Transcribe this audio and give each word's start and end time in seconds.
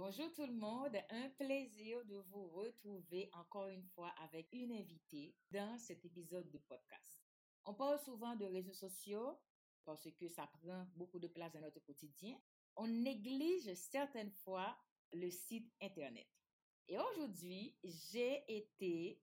Bonjour 0.00 0.32
tout 0.32 0.46
le 0.46 0.54
monde, 0.54 0.96
un 1.10 1.28
plaisir 1.30 2.04
de 2.04 2.18
vous 2.30 2.46
retrouver 2.50 3.28
encore 3.32 3.66
une 3.66 3.82
fois 3.82 4.14
avec 4.22 4.46
une 4.52 4.70
invitée 4.70 5.34
dans 5.50 5.76
cet 5.76 6.04
épisode 6.04 6.48
de 6.52 6.58
podcast. 6.58 7.20
On 7.64 7.74
parle 7.74 7.98
souvent 7.98 8.36
de 8.36 8.44
réseaux 8.44 8.74
sociaux 8.74 9.40
parce 9.84 10.08
que 10.12 10.28
ça 10.28 10.46
prend 10.46 10.86
beaucoup 10.94 11.18
de 11.18 11.26
place 11.26 11.52
dans 11.52 11.62
notre 11.62 11.80
quotidien. 11.80 12.38
On 12.76 12.86
néglige 12.86 13.74
certaines 13.74 14.30
fois 14.30 14.78
le 15.14 15.30
site 15.30 15.68
Internet. 15.82 16.28
Et 16.86 16.96
aujourd'hui, 16.96 17.76
j'ai 17.82 18.44
été 18.46 19.20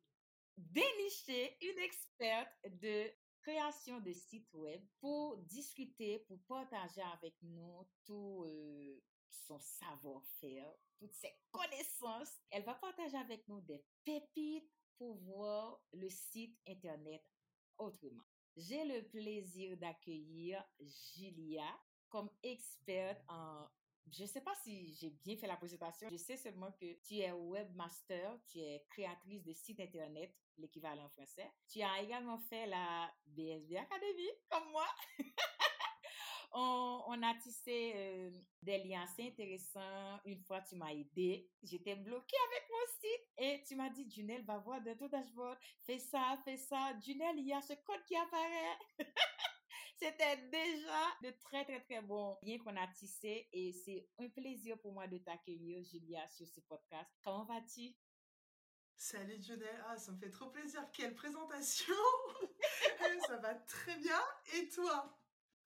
dénicher 0.58 1.56
une 1.62 1.80
experte 1.80 2.52
de 2.82 3.10
création 3.40 4.02
de 4.02 4.12
sites 4.12 4.54
web 4.54 4.82
pour 5.00 5.38
discuter, 5.38 6.20
pour 6.28 6.38
partager 6.50 7.02
avec 7.14 7.36
nous 7.44 7.88
tout 8.04 8.44
euh, 8.46 9.00
son 9.48 9.60
savoir-faire, 9.60 10.74
toutes 10.98 11.14
ses 11.14 11.34
connaissances. 11.52 12.40
Elle 12.50 12.64
va 12.64 12.76
partager 12.76 13.18
avec 13.18 13.48
nous 13.48 13.62
des 13.62 13.84
pépites 14.04 14.72
pour 14.98 15.16
voir 15.18 15.82
le 15.94 16.10
site 16.10 16.58
Internet 16.68 17.24
autrement. 17.78 18.24
J'ai 18.56 18.86
le 18.86 19.04
plaisir 19.08 19.78
d'accueillir 19.78 20.64
Julia 20.80 21.68
comme 22.10 22.30
experte 22.44 23.22
en... 23.28 23.68
Je 24.12 24.22
ne 24.22 24.28
sais 24.28 24.42
pas 24.42 24.54
si 24.64 24.94
j'ai 24.94 25.10
bien 25.10 25.36
fait 25.36 25.48
la 25.48 25.58
présentation. 25.58 26.08
Je 26.12 26.18
sais 26.18 26.38
seulement 26.38 26.72
que 26.74 26.94
tu 27.02 27.16
es 27.16 27.32
webmaster, 27.32 28.40
tu 28.48 28.60
es 28.60 28.86
créatrice 28.90 29.44
de 29.44 29.52
site 29.52 29.80
Internet, 29.80 30.34
l'équivalent 30.58 31.10
français. 31.10 31.52
Tu 31.68 31.82
as 31.82 32.02
également 32.02 32.38
fait 32.38 32.68
la 32.68 33.12
BSB 33.26 33.76
Academy, 33.78 34.30
comme 34.50 34.70
moi. 34.70 34.86
on, 36.56 37.22
a 37.22 37.34
tissé 37.36 37.94
euh, 37.96 38.32
des 38.62 38.84
liens 38.84 39.04
assez 39.04 39.28
intéressants. 39.28 40.20
Une 40.26 40.42
fois, 40.42 40.62
tu 40.62 40.76
m'as 40.76 40.92
aidé. 40.92 41.50
J'étais 41.64 41.96
bloquée 41.96 42.38
avec 42.50 42.70
mon 42.70 43.00
site 43.00 43.28
et 43.38 43.64
tu 43.68 43.76
m'as 43.76 43.90
dit, 43.90 44.10
Junel, 44.10 44.44
va 44.46 44.58
voir 44.58 44.82
dans 44.82 44.96
ton 44.96 45.08
dashboard. 45.08 45.58
Fais 45.84 46.00
ça, 46.00 46.38
fais 46.44 46.58
ça. 46.58 46.98
Junel, 47.00 47.38
il 47.40 47.48
y 47.48 47.54
a 47.54 47.62
ce 47.62 47.74
code 47.74 48.04
qui 48.06 48.16
apparaît. 48.16 48.78
C'était 49.98 50.38
déjà 50.50 51.18
de 51.24 51.32
très, 51.42 51.64
très, 51.64 51.80
très 51.82 52.02
bons 52.02 52.38
liens 52.44 52.58
qu'on 52.58 52.76
a 52.76 52.88
tissé 52.88 53.48
et 53.54 53.72
c'est 53.72 54.10
un 54.20 54.28
plaisir 54.30 54.78
pour 54.80 54.92
moi 54.92 55.08
de 55.08 55.18
t'accueillir, 55.20 55.84
Julia, 55.84 56.28
sur 56.30 56.48
ce 56.48 56.60
podcast. 56.62 57.10
Comment 57.24 57.46
vas-tu? 57.46 57.96
Salut 58.98 59.42
Junel, 59.42 59.84
ah, 59.88 59.98
ça 59.98 60.12
me 60.12 60.18
fait 60.18 60.30
trop 60.30 60.50
plaisir. 60.50 60.86
Quelle 60.92 61.14
présentation! 61.14 61.96
ça 63.28 63.38
va 63.38 63.56
très 63.56 63.98
bien. 63.98 64.22
Et 64.56 64.70
toi? 64.70 65.18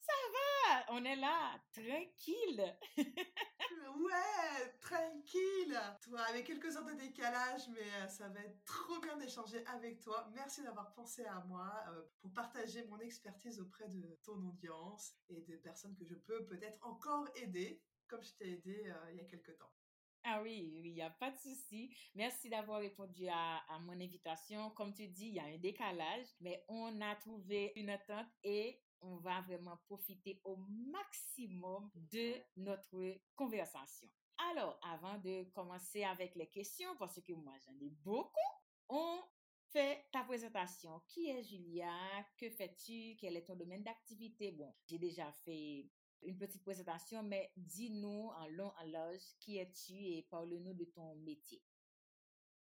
Ça 0.10 0.16
va, 0.34 0.86
on 0.90 1.06
est 1.06 1.16
là, 1.16 1.60
tranquille. 1.72 2.78
ouais, 2.98 4.74
tranquille. 4.82 5.80
Toi, 6.02 6.22
avec 6.22 6.48
quelques 6.48 6.76
heures 6.76 6.86
de 6.86 6.94
décalage, 6.94 7.68
mais 7.70 7.88
euh, 8.02 8.08
ça 8.08 8.28
va 8.30 8.40
être 8.40 8.64
trop 8.66 9.00
bien 9.00 9.16
d'échanger 9.18 9.64
avec 9.68 10.02
toi. 10.02 10.28
Merci 10.34 10.64
d'avoir 10.64 10.92
pensé 10.94 11.26
à 11.26 11.44
moi 11.48 11.72
euh, 11.90 12.02
pour 12.22 12.34
partager 12.34 12.84
mon 12.88 13.00
expertise 13.00 13.60
auprès 13.60 13.88
de 13.90 14.20
ton 14.24 14.44
audience 14.48 15.14
et 15.30 15.42
des 15.42 15.58
personnes 15.58 15.96
que 15.96 16.06
je 16.06 16.16
peux 16.16 16.46
peut-être 16.46 16.80
encore 16.82 17.28
aider, 17.36 17.84
comme 18.08 18.24
je 18.24 18.34
t'ai 18.34 18.54
aidé 18.54 18.84
euh, 18.88 19.12
il 19.12 19.18
y 19.18 19.22
a 19.22 19.26
quelques 19.26 19.58
temps. 19.58 19.72
Ah 20.24 20.42
oui, 20.42 20.82
il 20.84 20.94
n'y 20.94 21.02
a 21.02 21.12
pas 21.12 21.32
de 21.32 21.38
souci. 21.38 21.96
Merci 22.16 22.50
d'avoir 22.50 22.80
répondu 22.80 23.28
à, 23.28 23.58
à, 23.70 23.80
mon 23.80 23.94
invitation. 23.94 24.72
Comme 24.72 24.94
tu 24.94 25.08
dis, 25.08 25.28
il 25.28 25.36
y 25.36 25.40
a 25.40 25.46
un 25.46 25.58
décalage, 25.58 26.28
mais 26.42 26.66
on 26.68 27.00
a 27.00 27.16
trouvé 27.16 27.72
une 27.76 27.90
attente 27.90 28.28
et 28.44 28.82
on 29.02 29.18
va 29.18 29.42
vraiment 29.42 29.78
profiter 29.86 30.42
au 30.44 30.58
maximum 30.58 31.90
de 31.96 32.36
notre 32.58 33.20
conversation. 33.36 34.10
Alors, 34.52 34.80
avant 34.84 35.18
de 35.20 35.44
commencer 35.54 36.04
avec 36.04 36.36
les 36.36 36.48
questions, 36.48 36.96
parce 36.98 37.22
que 37.22 37.34
moi 37.34 37.54
j'en 37.66 37.78
ai 37.86 37.90
beaucoup, 37.90 38.40
on 38.88 39.22
fait 39.72 40.06
ta 40.12 40.24
présentation. 40.24 41.02
Qui 41.08 41.30
est 41.30 41.44
Julia? 41.44 41.92
Que 42.38 42.50
fais-tu? 42.50 43.16
Quel 43.20 43.38
est 43.38 43.46
ton 43.46 43.56
domaine 43.56 43.84
d'activité? 43.84 44.52
Bon, 44.52 44.74
j'ai 44.88 44.98
déjà 44.98 45.32
fait 45.44 45.90
une 46.24 46.38
petite 46.38 46.64
présentation, 46.64 47.24
mais 47.24 47.52
dis-nous 47.56 48.30
en 48.36 48.48
long, 48.48 48.72
en 48.82 48.86
large, 48.88 49.24
qui 49.40 49.58
es-tu 49.58 49.94
et 49.94 50.28
parle-nous 50.30 50.74
de 50.74 50.86
ton 50.86 51.16
métier. 51.16 51.62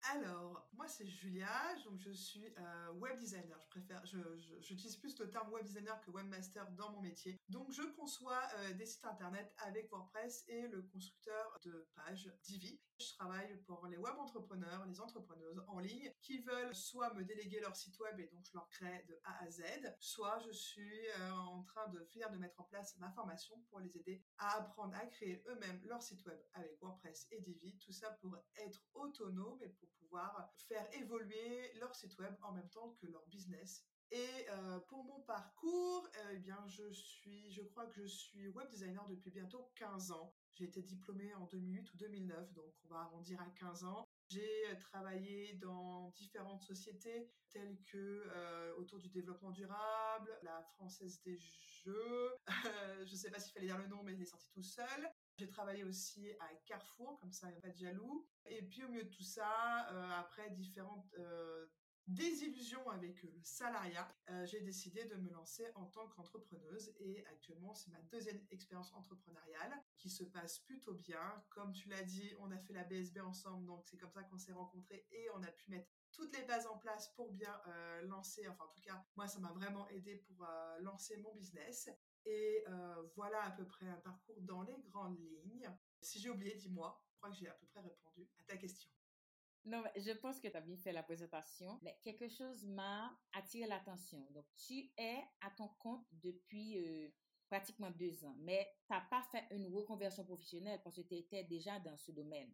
Alors, 0.04 0.68
moi 0.74 0.88
c'est 0.88 1.06
Julia, 1.06 1.76
donc 1.84 2.00
je 2.00 2.12
suis 2.12 2.46
euh, 2.58 2.92
web 2.94 3.18
designer. 3.20 3.60
Je 3.62 3.68
préfère, 3.68 4.04
j'utilise 4.06 4.96
plus 4.96 5.18
le 5.20 5.30
terme 5.30 5.52
web 5.52 5.66
designer 5.66 6.00
que 6.02 6.12
webmaster 6.12 6.70
dans 6.72 6.92
mon 6.92 7.02
métier. 7.02 7.38
Donc 7.50 7.72
je 7.72 7.82
conçois 7.82 8.42
euh, 8.56 8.74
des 8.74 8.86
sites 8.86 9.06
internet 9.06 9.54
avec 9.58 9.92
WordPress 9.92 10.46
et 10.48 10.68
le 10.68 10.82
constructeur 10.84 11.60
de 11.64 11.88
pages 11.96 12.32
Divi. 12.44 12.80
Je 13.00 13.14
travaille 13.14 13.56
pour 13.62 13.88
les 13.88 13.96
web 13.96 14.16
entrepreneurs, 14.18 14.86
les 14.86 15.00
entrepreneuses 15.00 15.64
en 15.68 15.80
ligne 15.80 16.12
qui 16.22 16.40
veulent 16.40 16.76
soit 16.76 17.14
me 17.14 17.24
déléguer 17.24 17.62
leur 17.62 17.74
site 17.74 17.98
web 18.00 18.20
et 18.20 18.28
donc 18.28 18.46
je 18.46 18.52
leur 18.54 18.68
crée 18.68 19.06
de 19.08 19.18
A 19.24 19.42
à 19.42 19.50
Z, 19.50 19.64
soit 20.00 20.38
je 20.40 20.52
suis 20.52 21.08
euh, 21.08 21.32
en 21.32 21.64
train 21.64 21.88
de 21.88 22.04
finir 22.04 22.30
de 22.30 22.38
mettre 22.38 22.60
en 22.60 22.66
place 22.66 22.98
ma 22.98 23.10
formation 23.12 23.56
pour 23.70 23.80
les 23.80 23.96
aider 23.98 24.22
à 24.38 24.58
apprendre 24.58 24.96
à 24.96 25.06
créer 25.06 25.42
eux-mêmes 25.48 25.82
leur 25.86 26.02
site 26.04 26.26
web 26.26 26.40
avec 26.54 26.78
WordPress 26.82 27.28
et 27.32 27.40
Divi. 27.40 27.78
Tout 27.78 27.94
ça 27.94 28.12
pour 28.20 28.36
être 28.58 28.84
autonome 28.94 29.64
et 29.64 29.70
pour 29.70 29.88
pouvoir 30.02 30.52
faire 30.68 30.86
évoluer 30.94 31.72
leur 31.80 31.96
site 31.96 32.18
web 32.18 32.36
en 32.42 32.52
même 32.52 32.70
temps 32.70 32.98
que 33.00 33.08
leur 33.08 33.26
business. 33.28 33.86
Et 34.12 34.50
euh, 34.50 34.80
pour 34.88 35.04
mon 35.06 35.22
parcours, 35.22 36.10
eh 36.32 36.38
bien, 36.38 36.58
je 36.68 36.92
suis, 36.92 37.52
je 37.52 37.62
crois 37.62 37.86
que 37.86 38.02
je 38.02 38.08
suis 38.08 38.48
web 38.50 38.68
designer 38.70 39.08
depuis 39.08 39.30
bientôt 39.30 39.72
15 39.76 40.12
ans. 40.12 40.34
J'ai 40.60 40.66
été 40.66 40.82
diplômée 40.82 41.34
en 41.36 41.46
2008 41.46 41.94
ou 41.94 41.98
2009, 41.98 42.54
donc 42.54 42.74
on 42.84 42.90
va 42.90 43.00
arrondir 43.00 43.40
à 43.40 43.50
15 43.52 43.86
ans. 43.86 44.06
J'ai 44.28 44.78
travaillé 44.82 45.54
dans 45.54 46.10
différentes 46.18 46.62
sociétés 46.64 47.32
telles 47.50 47.78
que 47.86 48.26
euh, 48.28 48.76
autour 48.76 49.00
du 49.00 49.08
développement 49.08 49.52
durable, 49.52 50.38
la 50.44 50.62
Française 50.76 51.22
des 51.22 51.38
Jeux, 51.38 52.36
je 53.06 53.10
ne 53.10 53.16
sais 53.16 53.32
pas 53.32 53.40
s'il 53.40 53.54
fallait 53.54 53.68
dire 53.68 53.78
le 53.78 53.88
nom, 53.88 54.04
mais 54.04 54.14
il 54.14 54.22
est 54.22 54.26
sorti 54.26 54.50
tout 54.52 54.62
seul. 54.62 55.10
J'ai 55.38 55.48
travaillé 55.48 55.86
aussi 55.86 56.30
à 56.42 56.50
Carrefour, 56.66 57.18
comme 57.22 57.32
ça, 57.32 57.48
il 57.48 57.52
n'y 57.54 57.58
a 57.60 57.62
pas 57.62 57.70
de 57.70 57.78
jaloux. 57.78 58.28
Et 58.46 58.62
puis 58.62 58.84
au 58.84 58.90
milieu 58.90 59.06
de 59.06 59.10
tout 59.10 59.24
ça, 59.24 59.90
euh, 59.94 60.12
après 60.20 60.50
différentes 60.50 61.08
euh, 62.10 62.14
désillusions 62.14 62.90
avec 62.90 63.22
le 63.24 63.32
salariat, 63.44 64.14
euh, 64.30 64.46
j'ai 64.46 64.62
décidé 64.62 65.06
de 65.06 65.16
me 65.16 65.32
lancer 65.32 65.66
en 65.76 65.86
tant 65.86 66.08
qu'entrepreneuse. 66.10 66.94
Et 67.00 67.26
actuellement, 67.28 67.74
c'est 67.74 67.92
ma 67.92 68.02
deuxième 68.04 68.42
expérience 68.52 68.94
entrepreneuriale 68.94 69.74
qui 69.98 70.10
se 70.10 70.24
passe 70.24 70.60
plutôt 70.60 70.94
bien. 70.94 71.44
Comme 71.50 71.72
tu 71.74 71.90
l'as 71.90 72.04
dit, 72.04 72.34
on 72.40 72.52
a 72.52 72.58
fait 72.58 72.74
la 72.74 72.84
BSB 72.84 73.20
ensemble, 73.20 73.66
donc 73.66 73.86
c'est 73.86 73.98
comme 73.98 74.12
ça 74.12 74.24
qu'on 74.24 74.38
s'est 74.38 74.54
rencontrés 74.54 75.06
et 75.12 75.30
on 75.36 75.44
a 75.44 75.52
pu 75.52 75.70
mettre 75.72 75.88
toutes 76.12 76.36
les 76.36 76.44
bases 76.46 76.66
en 76.66 76.78
place 76.78 77.14
pour 77.16 77.32
bien 77.32 77.62
lancer, 78.04 78.48
enfin 78.48 78.66
en 78.66 78.68
tout 78.70 78.82
cas, 78.82 79.06
moi 79.16 79.28
ça 79.28 79.40
m'a 79.40 79.52
vraiment 79.52 79.88
aidé 79.90 80.16
pour 80.16 80.46
lancer 80.80 81.18
mon 81.18 81.34
business. 81.36 81.90
Et 82.26 82.64
euh, 82.68 83.04
voilà 83.16 83.44
à 83.44 83.52
peu 83.52 83.66
près 83.66 83.88
un 83.88 83.98
parcours 83.98 84.42
dans 84.42 84.64
les 84.64 84.78
grandes 84.90 85.20
lignes. 85.44 85.72
Si 86.02 86.20
j'ai 86.20 86.30
oublié, 86.30 86.56
dis-moi. 86.56 87.02
Je 87.12 87.18
crois 87.18 87.30
que 87.32 87.36
j'ai 87.36 87.48
à 87.48 87.54
peu 87.54 87.66
près 87.68 87.82
répondu 87.82 88.30
à 88.40 88.44
ta 88.44 88.58
question. 88.58 88.90
Non, 89.66 89.84
je 89.96 90.12
pense 90.12 90.40
que 90.40 90.48
tu 90.48 90.56
as 90.56 90.62
bien 90.62 90.78
fait 90.78 90.92
la 90.92 91.04
présentation, 91.04 91.80
mais 91.84 91.98
quelque 92.02 92.30
chose 92.30 92.66
m'a 92.66 93.18
attiré 93.34 93.68
l'attention. 93.68 94.26
Donc, 94.32 94.46
tu 94.56 94.92
es 94.98 95.18
à 95.42 95.50
ton 95.52 95.68
compte 95.80 96.08
depuis 96.12 96.78
euh, 96.80 97.10
pratiquement 97.50 97.92
deux 97.92 98.24
ans, 98.26 98.36
mais 98.40 98.68
tu 98.88 98.94
n'as 98.94 99.02
pas 99.02 99.22
fait 99.32 99.46
une 99.52 99.68
reconversion 99.68 100.24
professionnelle 100.24 100.82
parce 100.84 100.96
que 100.96 101.02
tu 101.02 101.16
étais 101.16 101.44
déjà 101.44 101.80
dans 101.80 101.98
ce 101.98 102.12
domaine. 102.12 102.52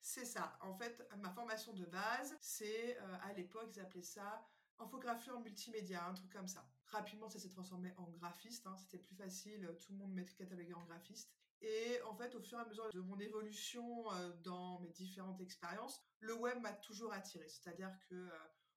C'est 0.00 0.24
ça. 0.24 0.58
En 0.60 0.74
fait, 0.74 1.06
ma 1.18 1.30
formation 1.30 1.72
de 1.74 1.84
base, 1.84 2.36
c'est 2.40 2.98
euh, 2.98 3.16
à 3.22 3.32
l'époque, 3.34 3.70
ils 3.74 3.80
appelaient 3.80 4.02
ça 4.02 4.44
infographeur 4.78 5.40
multimédia, 5.40 6.04
un 6.06 6.14
truc 6.14 6.32
comme 6.32 6.48
ça. 6.48 6.66
Rapidement, 6.86 7.28
ça 7.28 7.38
s'est 7.38 7.48
transformé 7.48 7.92
en 7.96 8.10
graphiste. 8.10 8.66
Hein. 8.66 8.76
C'était 8.76 8.98
plus 8.98 9.14
facile, 9.14 9.68
tout 9.80 9.92
le 9.92 9.98
monde 9.98 10.12
m'était 10.12 10.34
catalogué 10.34 10.74
en 10.74 10.84
graphiste. 10.84 11.32
Et 11.62 12.02
en 12.02 12.14
fait, 12.14 12.34
au 12.34 12.40
fur 12.40 12.58
et 12.58 12.62
à 12.62 12.64
mesure 12.64 12.90
de 12.90 13.00
mon 13.00 13.18
évolution 13.20 14.12
euh, 14.12 14.32
dans 14.42 14.80
mes 14.80 14.90
différentes 14.90 15.40
expériences, 15.40 16.02
le 16.20 16.34
web 16.34 16.58
m'a 16.60 16.72
toujours 16.72 17.12
attiré. 17.12 17.48
C'est-à-dire 17.48 17.92
que 18.08 18.16
euh, 18.16 18.30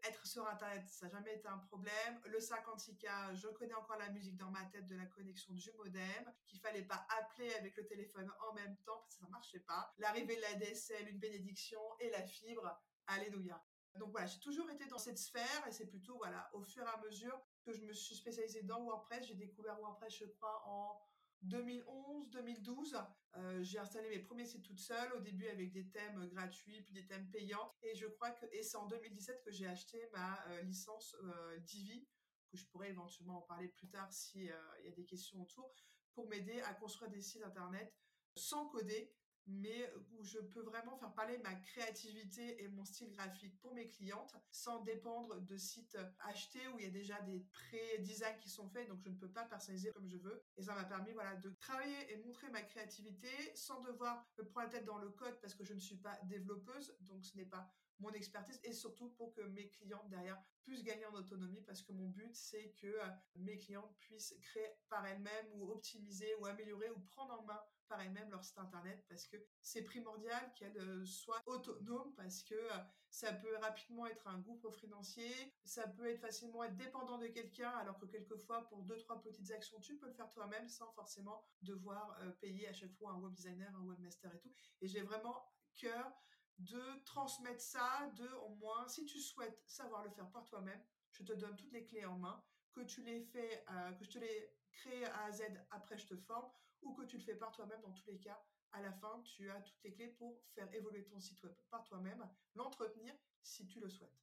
être 0.08 0.26
sur 0.28 0.48
Internet, 0.48 0.88
ça 0.88 1.08
n'a 1.08 1.14
jamais 1.14 1.36
été 1.36 1.48
un 1.48 1.58
problème. 1.58 2.22
Le 2.26 2.38
56K, 2.38 3.34
je 3.34 3.48
connais 3.48 3.74
encore 3.74 3.98
la 3.98 4.10
musique 4.10 4.38
dans 4.38 4.52
ma 4.52 4.64
tête 4.66 4.86
de 4.86 4.96
la 4.96 5.08
connexion 5.08 5.54
du 5.54 5.72
modem, 5.74 6.34
qu'il 6.46 6.60
fallait 6.60 6.84
pas 6.84 7.08
appeler 7.20 7.52
avec 7.56 7.76
le 7.76 7.88
téléphone 7.88 8.32
en 8.48 8.54
même 8.54 8.78
temps 8.86 9.00
parce 9.00 9.16
que 9.16 9.24
ça 9.24 9.30
marchait 9.30 9.62
pas. 9.62 9.92
L'arrivée 9.98 10.36
de 10.36 10.42
la 10.42 10.54
DSL, 10.54 11.10
une 11.10 11.20
bénédiction 11.20 11.80
et 12.00 12.12
la 12.12 12.22
fibre, 12.22 12.80
alléluia. 13.08 13.64
Donc 13.96 14.12
voilà, 14.12 14.28
j'ai 14.28 14.40
toujours 14.40 14.70
été 14.70 14.86
dans 14.88 14.98
cette 15.00 15.18
sphère 15.18 15.68
et 15.68 15.72
c'est 15.72 15.88
plutôt 15.88 16.18
voilà 16.18 16.50
au 16.54 16.62
fur 16.62 16.84
et 16.84 16.90
à 16.90 16.98
mesure 16.98 17.42
que 17.64 17.74
je 17.74 17.82
me 17.82 17.94
suis 17.94 18.16
spécialisée 18.16 18.62
dans 18.64 18.84
WordPress. 18.84 19.26
J'ai 19.26 19.36
découvert 19.36 19.80
WordPress, 19.80 20.14
je 20.18 20.26
crois, 20.26 20.62
en 20.68 21.02
2011, 21.46 22.30
2012, 22.30 22.98
euh, 23.38 23.62
j'ai 23.62 23.80
installé 23.80 24.10
mes 24.10 24.20
premiers 24.20 24.46
sites 24.46 24.64
toute 24.64 24.80
seule, 24.80 25.14
au 25.14 25.20
début 25.20 25.48
avec 25.48 25.72
des 25.72 25.88
thèmes 25.90 26.26
gratuits, 26.28 26.82
puis 26.82 26.94
des 26.94 27.06
thèmes 27.06 27.30
payants. 27.30 27.74
Et 27.84 27.96
je 27.96 28.08
crois 28.08 28.32
que, 28.32 28.46
c'est 28.62 28.78
en 28.78 28.88
2017 28.88 29.44
que 29.44 29.52
j'ai 29.52 29.68
acheté 29.68 30.10
ma 30.14 30.44
euh, 30.48 30.62
licence 30.64 31.16
euh, 31.24 31.58
Divi, 31.60 32.08
que 32.50 32.58
je 32.58 32.66
pourrais 32.68 32.90
éventuellement 32.90 33.38
en 33.38 33.42
parler 33.42 33.68
plus 33.68 33.88
tard 33.88 34.12
s'il 34.12 34.44
y 34.44 34.52
a 34.52 34.92
des 34.96 35.06
questions 35.06 35.42
autour, 35.42 35.74
pour 36.14 36.28
m'aider 36.28 36.62
à 36.62 36.74
construire 36.74 37.12
des 37.12 37.22
sites 37.22 37.44
internet 37.44 37.94
sans 38.36 38.68
coder, 38.68 39.14
mais 39.48 39.92
où 40.12 40.24
je 40.24 40.40
peux 40.40 40.62
vraiment 40.62 40.98
faire 40.98 41.14
parler 41.14 41.38
ma 41.40 41.54
créativité 41.56 42.64
et 42.64 42.68
mon 42.68 42.84
style 42.84 43.12
graphique 43.12 43.60
pour 43.60 43.74
mes 43.74 43.88
clientes 43.88 44.36
sans 44.50 44.82
dépendre 44.82 45.40
de 45.42 45.58
sites 45.58 45.98
achetés 46.20 46.68
où 46.70 46.80
il 46.80 46.86
y 46.86 46.88
a 46.88 46.92
déjà 46.92 47.22
des 47.22 47.40
pré-designs 47.52 48.38
qui 48.38 48.50
sont 48.50 48.68
faits, 48.70 48.88
donc 48.88 49.02
je 49.02 49.10
ne 49.10 49.16
peux 49.16 49.30
pas 49.30 49.44
personnaliser 49.44 49.92
comme 49.92 50.10
je 50.10 50.18
veux. 50.18 50.44
Et 50.58 50.64
ça 50.64 50.74
m'a 50.74 50.86
permis 50.86 51.14
voilà, 51.14 51.36
de 51.36 51.50
travailler 51.60 52.12
et 52.12 52.18
montrer 52.18 52.50
ma 52.50 52.62
créativité 52.62 53.30
sans 53.54 53.82
devoir 53.82 54.26
me 54.38 54.44
prendre 54.44 54.68
la 54.68 54.72
tête 54.72 54.86
dans 54.86 54.98
le 54.98 55.10
code 55.10 55.40
parce 55.42 55.54
que 55.54 55.64
je 55.64 55.74
ne 55.74 55.80
suis 55.80 55.98
pas 55.98 56.18
développeuse, 56.24 56.96
donc 57.02 57.24
ce 57.24 57.38
n'est 57.38 57.46
pas 57.46 57.70
mon 58.00 58.12
expertise. 58.12 58.60
Et 58.64 58.74
surtout 58.74 59.10
pour 59.12 59.34
que 59.34 59.42
mes 59.42 59.70
clientes 59.70 60.10
derrière 60.10 60.42
puissent 60.64 60.84
gagner 60.84 61.06
en 61.06 61.14
autonomie 61.14 61.62
parce 61.62 61.82
que 61.82 61.92
mon 61.94 62.08
but 62.08 62.36
c'est 62.36 62.72
que 62.82 62.88
euh, 62.88 63.08
mes 63.36 63.58
clientes 63.58 63.96
puissent 64.00 64.36
créer 64.42 64.68
par 64.90 65.06
elles-mêmes 65.06 65.48
ou 65.54 65.72
optimiser 65.72 66.34
ou 66.40 66.46
améliorer 66.46 66.90
ou 66.90 67.00
prendre 67.00 67.40
en 67.40 67.44
main 67.44 67.62
par 67.88 68.02
elles-mêmes 68.02 68.30
leur 68.30 68.44
site 68.44 68.58
internet 68.58 69.04
parce 69.08 69.28
que 69.28 69.38
c'est 69.62 69.84
primordial 69.84 70.54
qu'elles 70.56 70.78
euh, 70.78 71.06
soient 71.06 71.42
autonomes 71.46 72.14
parce 72.16 72.44
que 72.44 72.56
euh, 72.56 72.78
ça 73.10 73.34
peut 73.34 73.56
rapidement 73.58 74.06
être 74.08 74.28
un 74.28 74.40
gouffre 74.40 74.72
financier, 74.72 75.32
ça 75.64 75.88
peut 75.88 76.08
être 76.08 76.20
facilement 76.20 76.64
être 76.64 76.76
dépendant 76.76 77.18
de 77.18 77.28
quelqu'un 77.28 77.72
alors 77.72 77.98
que 77.98 78.06
quelquefois 78.06 78.68
pour 78.68 78.84
deux 78.84 78.98
trois 78.98 79.22
petites 79.22 79.52
actions 79.52 79.80
tu 79.80 79.98
peux 79.98 80.08
le 80.08 80.14
faire 80.14 80.30
toi-même 80.30 80.68
sans 80.68 80.92
forcément 80.92 81.46
devoir 81.62 82.20
payer 82.42 82.68
à 82.68 82.74
chaque 82.74 82.94
fois 82.94 83.12
un 83.12 83.20
web 83.20 83.34
designer, 83.34 83.74
un 83.76 83.84
webmaster 83.86 84.34
et 84.34 84.40
tout. 84.40 84.52
Et 84.82 84.88
j'ai 84.88 85.02
vraiment 85.02 85.46
cœur 85.76 86.12
de 86.60 87.04
transmettre 87.04 87.62
ça, 87.62 88.10
de 88.16 88.28
au 88.46 88.56
moins, 88.56 88.88
si 88.88 89.06
tu 89.06 89.20
souhaites 89.20 89.62
savoir 89.68 90.04
le 90.04 90.10
faire 90.10 90.30
par 90.32 90.46
toi-même, 90.46 90.82
je 91.12 91.24
te 91.24 91.34
donne 91.34 91.56
toutes 91.56 91.72
les 91.72 91.86
clés 91.86 92.06
en 92.06 92.18
main, 92.18 92.44
que 92.72 92.82
tu 92.82 93.02
les 93.04 93.22
fais, 93.22 93.66
euh, 93.72 93.92
que 93.94 94.04
je 94.06 94.12
te 94.12 94.20
les 94.20 94.54
crée 94.72 95.06
à 95.06 95.32
Z, 95.32 95.44
après 95.72 95.98
je 95.98 96.08
te 96.08 96.16
forme, 96.16 96.50
ou 96.86 96.94
que 96.94 97.04
tu 97.04 97.18
le 97.18 97.24
fais 97.24 97.36
par 97.36 97.52
toi-même, 97.52 97.82
dans 97.82 97.92
tous 97.92 98.08
les 98.08 98.20
cas, 98.20 98.42
à 98.72 98.82
la 98.82 98.92
fin, 98.92 99.22
tu 99.24 99.50
as 99.50 99.62
toutes 99.62 99.84
les 99.84 99.94
clés 99.94 100.10
pour 100.10 100.42
faire 100.54 100.74
évoluer 100.74 101.06
ton 101.06 101.20
site 101.20 101.42
web 101.44 101.54
par 101.70 101.84
toi-même, 101.84 102.28
l'entretenir 102.56 103.16
si 103.42 103.68
tu 103.68 103.80
le 103.80 103.90
souhaites. 103.90 104.22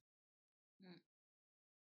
Hmm. 0.79 0.97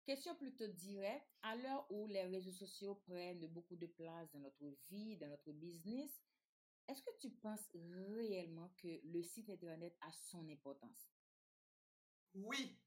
Question 0.05 0.35
plutôt 0.35 0.67
directe. 0.67 1.27
À 1.43 1.55
l'heure 1.55 1.85
où 1.91 2.07
les 2.07 2.23
réseaux 2.23 2.51
sociaux 2.51 2.95
prennent 2.95 3.45
beaucoup 3.47 3.75
de 3.75 3.87
place 3.87 4.31
dans 4.31 4.39
notre 4.39 4.65
vie, 4.89 5.17
dans 5.17 5.27
notre 5.27 5.51
business, 5.51 6.21
est-ce 6.87 7.01
que 7.03 7.17
tu 7.19 7.29
penses 7.29 7.69
réellement 7.73 8.69
que 8.77 8.99
le 9.05 9.23
site 9.23 9.49
Internet 9.49 9.95
a 10.01 10.11
son 10.11 10.47
importance? 10.49 11.09
Oui. 12.33 12.77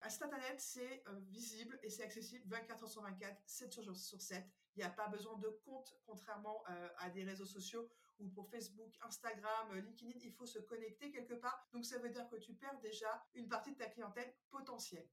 Un 0.00 0.08
site 0.08 0.22
Internet, 0.22 0.60
c'est 0.60 1.04
euh, 1.08 1.20
visible 1.30 1.78
et 1.82 1.90
c'est 1.90 2.02
accessible 2.02 2.44
24 2.48 2.84
h 2.84 2.88
sur 2.88 3.02
24, 3.02 3.42
7 3.46 3.82
jours 3.82 3.96
sur 3.96 4.20
7. 4.20 4.44
Il 4.74 4.78
n'y 4.78 4.84
a 4.84 4.90
pas 4.90 5.08
besoin 5.08 5.36
de 5.36 5.48
compte, 5.64 5.94
contrairement 6.06 6.62
euh, 6.70 6.88
à 6.98 7.10
des 7.10 7.24
réseaux 7.24 7.46
sociaux 7.46 7.90
ou 8.18 8.28
pour 8.28 8.48
Facebook, 8.48 8.94
Instagram, 9.02 9.68
euh, 9.72 9.80
LinkedIn, 9.80 10.18
il 10.22 10.32
faut 10.32 10.46
se 10.46 10.58
connecter 10.60 11.10
quelque 11.10 11.34
part. 11.34 11.68
Donc 11.72 11.84
ça 11.84 11.98
veut 11.98 12.08
dire 12.08 12.26
que 12.28 12.36
tu 12.36 12.54
perds 12.54 12.80
déjà 12.80 13.22
une 13.34 13.48
partie 13.48 13.72
de 13.72 13.76
ta 13.76 13.86
clientèle 13.86 14.34
potentielle. 14.50 15.06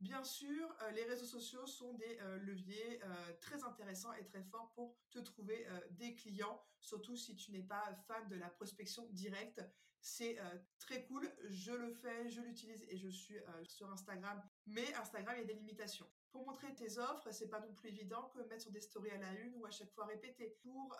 Bien 0.00 0.24
sûr, 0.24 0.76
euh, 0.82 0.90
les 0.90 1.04
réseaux 1.04 1.26
sociaux 1.26 1.66
sont 1.66 1.94
des 1.94 2.18
leviers 2.40 3.00
très 3.40 3.62
intéressants 3.62 4.12
et 4.14 4.24
très 4.24 4.42
forts 4.42 4.72
pour 4.74 4.96
te 5.10 5.20
trouver 5.20 5.66
des 5.90 6.14
clients, 6.16 6.60
surtout 6.80 7.16
si 7.16 7.36
tu 7.36 7.52
n'es 7.52 7.62
pas 7.62 7.94
fan 8.08 8.28
de 8.28 8.34
la 8.34 8.50
prospection 8.50 9.06
directe. 9.10 9.62
C'est 10.00 10.38
très 10.78 11.06
cool, 11.06 11.32
je 11.44 11.72
le 11.72 11.90
fais, 11.90 12.28
je 12.28 12.40
l'utilise 12.42 12.82
et 12.88 12.96
je 12.96 13.08
suis 13.08 13.38
sur 13.62 13.90
Instagram, 13.90 14.42
mais 14.66 14.92
Instagram, 14.94 15.36
il 15.36 15.40
y 15.40 15.44
a 15.44 15.46
des 15.46 15.54
limitations. 15.54 16.10
Pour 16.34 16.44
montrer 16.44 16.74
tes 16.74 16.98
offres, 16.98 17.30
c'est 17.30 17.46
pas 17.46 17.60
non 17.60 17.72
plus 17.74 17.90
évident 17.90 18.28
que 18.34 18.40
mettre 18.48 18.62
sur 18.62 18.72
des 18.72 18.80
stories 18.80 19.12
à 19.12 19.18
la 19.18 19.30
une 19.34 19.54
ou 19.54 19.66
à 19.66 19.70
chaque 19.70 19.92
fois 19.92 20.04
répéter. 20.04 20.58
Pour 20.64 20.98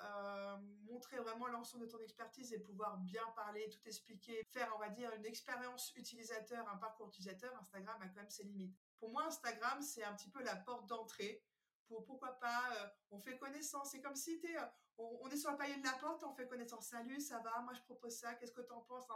montrer 0.85 1.17
vraiment 1.17 1.49
l'ensemble 1.49 1.87
de 1.87 1.91
ton 1.91 1.99
expertise 1.99 2.53
et 2.53 2.61
pouvoir 2.61 2.99
bien 2.99 3.27
parler, 3.35 3.69
tout 3.69 3.81
expliquer, 3.89 4.45
faire, 4.53 4.73
on 4.77 4.79
va 4.79 4.91
dire, 4.91 5.13
une 5.13 5.27
expérience 5.27 5.93
utilisateur, 5.97 6.69
un 6.69 6.77
parcours 6.77 7.09
utilisateur, 7.09 7.53
Instagram 7.61 8.01
a 8.01 8.07
quand 8.07 8.15
même 8.15 8.31
ses 8.31 8.45
limites. 8.45 8.79
Pour 9.01 9.11
moi, 9.11 9.25
Instagram, 9.27 9.83
c'est 9.83 10.05
un 10.05 10.15
petit 10.15 10.31
peu 10.31 10.41
la 10.41 10.55
porte 10.55 10.87
d'entrée 10.87 11.43
pour 11.89 12.05
pourquoi 12.05 12.39
pas, 12.39 12.73
euh, 12.77 12.89
on 13.11 13.19
fait 13.19 13.37
connaissance. 13.37 13.91
C'est 13.91 14.01
comme 14.01 14.15
si 14.15 14.41
euh, 14.45 14.67
on, 14.99 15.29
est 15.29 15.37
sur 15.37 15.51
le 15.51 15.57
palier 15.57 15.77
de 15.77 15.85
la 15.85 15.95
porte, 15.95 16.23
on 16.23 16.33
fait 16.33 16.47
connaissance. 16.47 16.87
Salut, 16.87 17.21
ça 17.21 17.41
va, 17.41 17.61
moi 17.61 17.73
je 17.75 17.81
propose 17.83 18.17
ça, 18.17 18.35
qu'est-ce 18.35 18.53
que 18.53 18.63
tu 18.63 18.73
en 18.73 18.83
penses, 18.83 19.07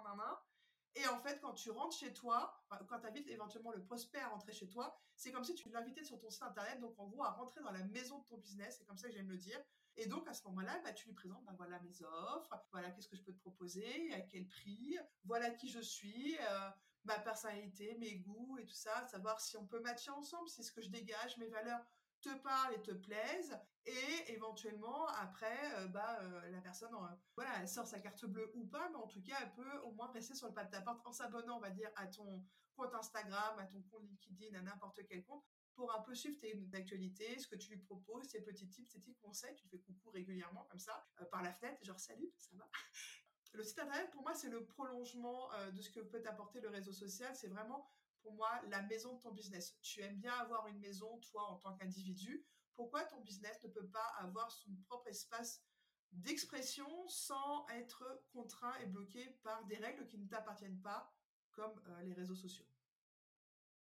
Et 0.99 1.07
en 1.07 1.19
fait, 1.21 1.39
quand 1.41 1.53
tu 1.53 1.71
rentres 1.71 1.97
chez 1.97 2.13
toi, 2.13 2.61
quand 2.89 2.99
tu 2.99 3.07
invites 3.07 3.29
éventuellement 3.29 3.71
le 3.71 3.81
prospect 3.81 4.19
à 4.19 4.29
rentrer 4.29 4.53
chez 4.53 4.69
toi, 4.69 4.99
c'est 5.15 5.31
comme 5.31 5.45
si 5.45 5.55
tu 5.55 5.69
l'invitais 5.71 6.03
sur 6.03 6.19
ton 6.19 6.29
site 6.29 6.43
internet, 6.43 6.81
donc 6.81 6.99
en 6.99 7.07
gros 7.07 7.23
à 7.23 7.31
rentrer 7.31 7.61
dans 7.61 7.71
la 7.71 7.85
maison 7.85 8.19
de 8.19 8.25
ton 8.25 8.37
business, 8.37 8.79
c'est 8.79 8.85
comme 8.85 8.99
ça 8.99 9.07
que 9.07 9.15
j'aime 9.15 9.31
le 9.31 9.37
dire. 9.37 9.61
Et 9.97 10.07
donc 10.07 10.27
à 10.27 10.35
ce 10.35 10.43
moment-là, 10.49 10.81
bah, 10.83 10.93
tu 10.93 11.07
lui 11.07 11.15
présentes, 11.15 11.45
bah, 11.45 11.55
voilà 11.57 11.79
mes 11.81 12.03
offres, 12.03 12.53
voilà 12.73 12.91
qu'est-ce 12.91 13.09
que 13.09 13.17
je 13.17 13.23
peux 13.23 13.33
te 13.33 13.39
proposer, 13.39 14.13
à 14.13 14.21
quel 14.23 14.49
prix, 14.49 14.99
voilà 15.25 15.51
qui 15.51 15.69
je 15.69 15.81
suis, 15.81 16.37
euh, 16.37 16.71
ma 17.05 17.19
personnalité, 17.21 17.97
mes 18.01 18.17
goûts 18.17 18.59
et 18.59 18.65
tout 18.65 18.75
ça, 18.75 19.07
savoir 19.07 19.41
si 19.41 19.57
on 19.57 19.67
peut 19.67 19.81
matcher 19.81 20.11
ensemble, 20.11 20.49
si 20.49 20.65
ce 20.65 20.73
que 20.73 20.83
je 20.83 20.91
dégage, 20.91 21.37
mes 21.37 21.49
valeurs 21.49 21.85
te 22.21 22.35
parlent 22.39 22.75
et 22.75 22.83
te 22.83 22.91
plaisent 22.91 23.57
et 23.89 24.33
éventuellement 24.33 25.07
après 25.09 25.59
euh, 25.77 25.89
bah 25.89 26.19
euh, 26.21 26.51
la 26.51 26.61
personne 26.61 26.93
euh, 26.95 27.17
voilà 27.35 27.51
elle 27.61 27.69
sort 27.69 27.87
sa 27.87 28.01
carte 28.01 28.25
bleue 28.27 28.51
ou 28.55 28.67
pas 28.67 28.89
mais 28.91 28.97
en 28.97 29.07
tout 29.07 29.23
cas 29.23 29.37
elle 29.43 29.53
peut 29.53 29.79
au 29.85 29.93
moins 29.93 30.11
rester 30.13 30.35
sur 30.35 30.49
le 30.49 30.55
pas 30.55 30.65
de 30.65 30.71
ta 30.71 30.81
porte 30.83 31.07
en 31.07 31.13
s'abonnant 31.13 31.57
on 31.57 31.61
va 31.61 31.71
dire 31.71 31.91
à 31.97 32.07
ton 32.07 32.45
compte 32.77 32.95
Instagram 32.95 33.59
à 33.59 33.65
ton 33.67 33.81
compte 33.91 34.03
LinkedIn 34.03 34.59
à 34.59 34.63
n'importe 34.63 35.01
quel 35.09 35.25
compte 35.25 35.45
pour 35.75 35.95
un 35.95 36.03
peu 36.03 36.13
suivre 36.13 36.37
tes 36.41 36.61
actualités, 36.73 37.39
ce 37.39 37.47
que 37.47 37.55
tu 37.55 37.71
lui 37.71 37.79
proposes, 37.79 38.27
tes 38.27 38.41
petits 38.41 38.69
tips, 38.69 38.91
tes 38.91 38.99
petits 38.99 39.15
conseils, 39.15 39.55
tu 39.55 39.69
fais 39.69 39.79
coucou 39.79 40.11
régulièrement 40.11 40.65
comme 40.65 40.81
ça, 40.81 41.07
par 41.31 41.41
la 41.41 41.53
fenêtre, 41.53 41.79
genre 41.85 42.01
salut, 42.01 42.33
ça 42.37 42.51
va? 42.57 42.69
Le 43.53 43.63
site 43.63 43.79
internet, 43.79 44.11
pour 44.11 44.23
moi, 44.23 44.35
c'est 44.35 44.49
le 44.49 44.65
prolongement 44.67 45.51
de 45.73 45.81
ce 45.81 45.91
que 45.91 46.01
peut 46.01 46.21
apporter 46.27 46.61
le 46.61 46.69
réseau 46.69 46.93
social. 46.93 47.35
C'est 47.35 47.47
vraiment, 47.47 47.89
pour 48.23 48.35
moi, 48.35 48.51
la 48.69 48.83
maison 48.83 49.15
de 49.15 49.21
ton 49.21 49.31
business. 49.31 49.79
Tu 49.81 50.03
aimes 50.03 50.19
bien 50.19 50.35
avoir 50.35 50.67
une 50.67 50.81
maison, 50.81 51.19
toi, 51.21 51.45
en 51.45 51.57
tant 51.57 51.75
qu'individu. 51.75 52.45
Pourquoi 52.79 53.03
ton 53.03 53.21
business 53.23 53.61
ne 53.65 53.71
peut 53.71 53.89
pas 53.89 54.07
avoir 54.21 54.53
son 54.53 54.71
propre 54.87 55.09
espace 55.09 55.65
d'expression 56.13 56.87
sans 57.09 57.67
être 57.71 58.23
contraint 58.33 58.79
et 58.79 58.87
bloqué 58.87 59.29
par 59.43 59.65
des 59.65 59.79
règles 59.79 60.07
qui 60.07 60.17
ne 60.17 60.29
t'appartiennent 60.29 60.81
pas, 60.81 61.13
comme 61.51 61.77
euh, 61.89 62.03
les 62.03 62.13
réseaux 62.13 62.37
sociaux? 62.37 62.69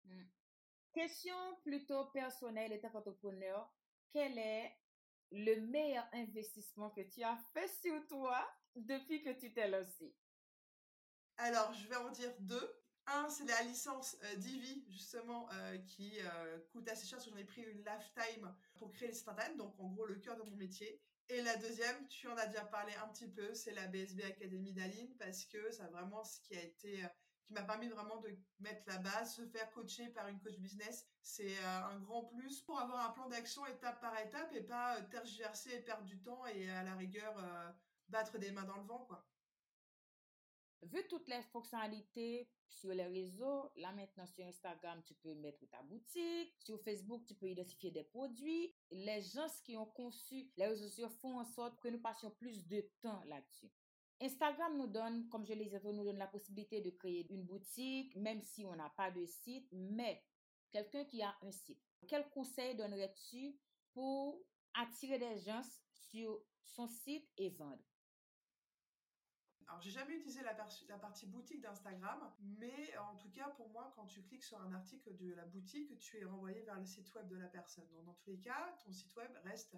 Hmm. 0.06 0.24
Question 0.94 1.36
plutôt 1.62 2.06
personnelle, 2.08 2.74
étape 2.74 2.96
entrepreneur. 2.96 3.72
Quel 4.10 4.40
est 4.40 4.76
le 5.30 5.62
meilleur 5.68 6.10
investissement 6.14 6.90
que 6.90 7.02
tu 7.02 7.22
as 7.22 7.38
fait 7.54 7.68
sur 7.68 8.08
toi 8.08 8.52
depuis 8.76 9.22
que 9.22 9.30
tu 9.30 9.54
t'es 9.54 9.70
lancé? 9.70 10.18
Alors, 11.38 11.72
je 11.74 11.88
vais 11.88 11.98
en 11.98 12.10
dire 12.10 12.34
deux. 12.40 12.81
C'est 13.30 13.46
la 13.46 13.62
licence 13.64 14.18
euh, 14.24 14.36
Divi, 14.36 14.86
justement, 14.90 15.50
euh, 15.54 15.78
qui 15.80 16.20
euh, 16.20 16.60
coûte 16.72 16.88
assez 16.90 17.06
cher 17.06 17.18
parce 17.18 17.26
que 17.26 17.32
j'en 17.32 17.38
ai 17.38 17.44
pris 17.44 17.62
une 17.62 17.84
lifetime 17.84 18.54
pour 18.78 18.92
créer 18.92 19.08
les 19.08 19.14
sites 19.14 19.28
internet, 19.28 19.58
donc 19.58 19.78
en 19.80 19.90
gros 19.90 20.06
le 20.06 20.16
cœur 20.16 20.38
de 20.38 20.44
mon 20.44 20.56
métier. 20.56 21.02
Et 21.30 21.42
la 21.42 21.56
deuxième, 21.58 22.08
tu 22.08 22.28
en 22.28 22.36
as 22.36 22.48
déjà 22.48 22.66
parlé 22.66 22.94
un 22.96 23.08
petit 23.08 23.30
peu, 23.30 23.54
c'est 23.54 23.72
la 23.72 23.88
BSB 23.88 24.22
Academy 24.24 24.74
d'Aline 24.74 25.16
parce 25.18 25.46
que 25.46 25.72
c'est 25.72 25.88
vraiment 25.88 26.24
ce 26.24 26.42
qui 26.42 26.58
a 26.58 26.62
été 26.62 27.06
qui 27.46 27.54
m'a 27.54 27.64
permis 27.64 27.88
vraiment 27.88 28.18
de 28.18 28.38
mettre 28.60 28.84
la 28.88 28.98
base, 28.98 29.36
se 29.36 29.46
faire 29.48 29.70
coacher 29.72 30.10
par 30.10 30.28
une 30.28 30.40
coach 30.40 30.58
business, 30.60 31.06
c'est 31.22 31.58
un 31.64 32.00
grand 32.00 32.26
plus 32.26 32.62
pour 32.62 32.80
avoir 32.80 33.10
un 33.10 33.12
plan 33.12 33.28
d'action 33.30 33.66
étape 33.66 34.00
par 34.02 34.18
étape 34.20 34.54
et 34.54 34.62
pas 34.62 35.02
tergiverser 35.04 35.72
et 35.74 35.80
perdre 35.80 36.04
du 36.04 36.22
temps 36.22 36.46
et 36.48 36.70
à 36.70 36.84
la 36.84 36.96
rigueur 36.96 37.36
battre 38.10 38.38
des 38.38 38.52
mains 38.52 38.64
dans 38.64 38.78
le 38.78 38.84
vent, 38.84 39.06
quoi. 39.06 39.26
Vu 40.84 41.06
toutes 41.08 41.28
les 41.30 41.42
fonctionnalités 41.44 42.50
sur 42.68 42.90
les 42.90 43.06
réseaux, 43.06 43.72
là 43.76 43.92
maintenant 43.92 44.26
sur 44.26 44.44
Instagram, 44.46 45.02
tu 45.06 45.14
peux 45.14 45.36
mettre 45.36 45.64
ta 45.70 45.82
boutique, 45.84 46.56
sur 46.58 46.82
Facebook, 46.82 47.24
tu 47.28 47.36
peux 47.36 47.50
identifier 47.50 47.92
des 47.92 48.04
produits. 48.04 48.74
Les 48.90 49.22
gens 49.22 49.46
qui 49.64 49.78
ont 49.78 49.86
conçu 49.86 50.50
les 50.58 50.66
réseaux 50.66 50.88
sociaux 50.88 51.10
font 51.22 51.40
en 51.40 51.46
sorte 51.46 51.80
que 51.80 51.88
nous 51.88 52.02
passions 52.02 52.32
plus 52.32 52.66
de 52.68 52.82
temps 53.00 53.22
là-dessus. 53.26 53.72
Instagram 54.22 54.78
nous 54.78 54.88
donne, 54.88 55.28
comme 55.30 55.46
je 55.46 55.54
l'ai 55.54 55.66
dit, 55.66 55.76
nous 55.84 56.04
donne 56.04 56.18
la 56.18 56.28
possibilité 56.28 56.82
de 56.82 56.90
créer 56.92 57.32
une 57.32 57.44
boutique, 57.44 58.16
même 58.16 58.42
si 58.42 58.66
on 58.66 58.76
n'a 58.76 58.90
pas 58.90 59.12
de 59.12 59.26
site, 59.26 59.68
mais 59.72 60.24
quelqu'un 60.72 61.06
qui 61.06 61.22
a 61.22 61.36
un 61.42 61.52
site. 61.52 61.82
Quel 62.08 62.28
conseil 62.30 62.76
donnerais-tu 62.76 63.56
pour 63.94 64.44
attirer 64.74 65.20
des 65.20 65.38
gens 65.40 65.62
sur 65.92 66.42
son 66.64 66.88
site 66.88 67.30
et 67.38 67.50
vendre? 67.50 67.84
Alors, 69.72 69.82
j'ai 69.82 69.92
jamais 69.92 70.16
utilisé 70.16 70.42
la, 70.42 70.54
partie 70.98 71.26
boutique 71.28 71.62
d'Instagram, 71.62 72.20
mais 72.42 72.98
en 72.98 73.16
tout 73.16 73.30
cas, 73.30 73.48
pour 73.52 73.70
moi, 73.70 73.94
quand 73.96 74.06
tu 74.06 74.22
cliques 74.22 74.44
sur 74.44 74.60
un 74.60 74.74
article 74.74 75.16
de 75.16 75.34
la 75.34 75.46
boutique, 75.46 75.98
tu 75.98 76.20
es 76.20 76.26
renvoyé 76.26 76.62
vers 76.64 76.78
le 76.78 76.84
site 76.84 77.14
web 77.16 77.26
de 77.30 77.38
la 77.38 77.48
personne. 77.48 77.88
Donc, 77.94 78.04
dans 78.04 78.14
tous 78.16 78.32
les 78.32 78.40
cas, 78.42 78.76
ton 78.84 78.92
site 78.92 79.16
web 79.16 79.32
reste, 79.46 79.78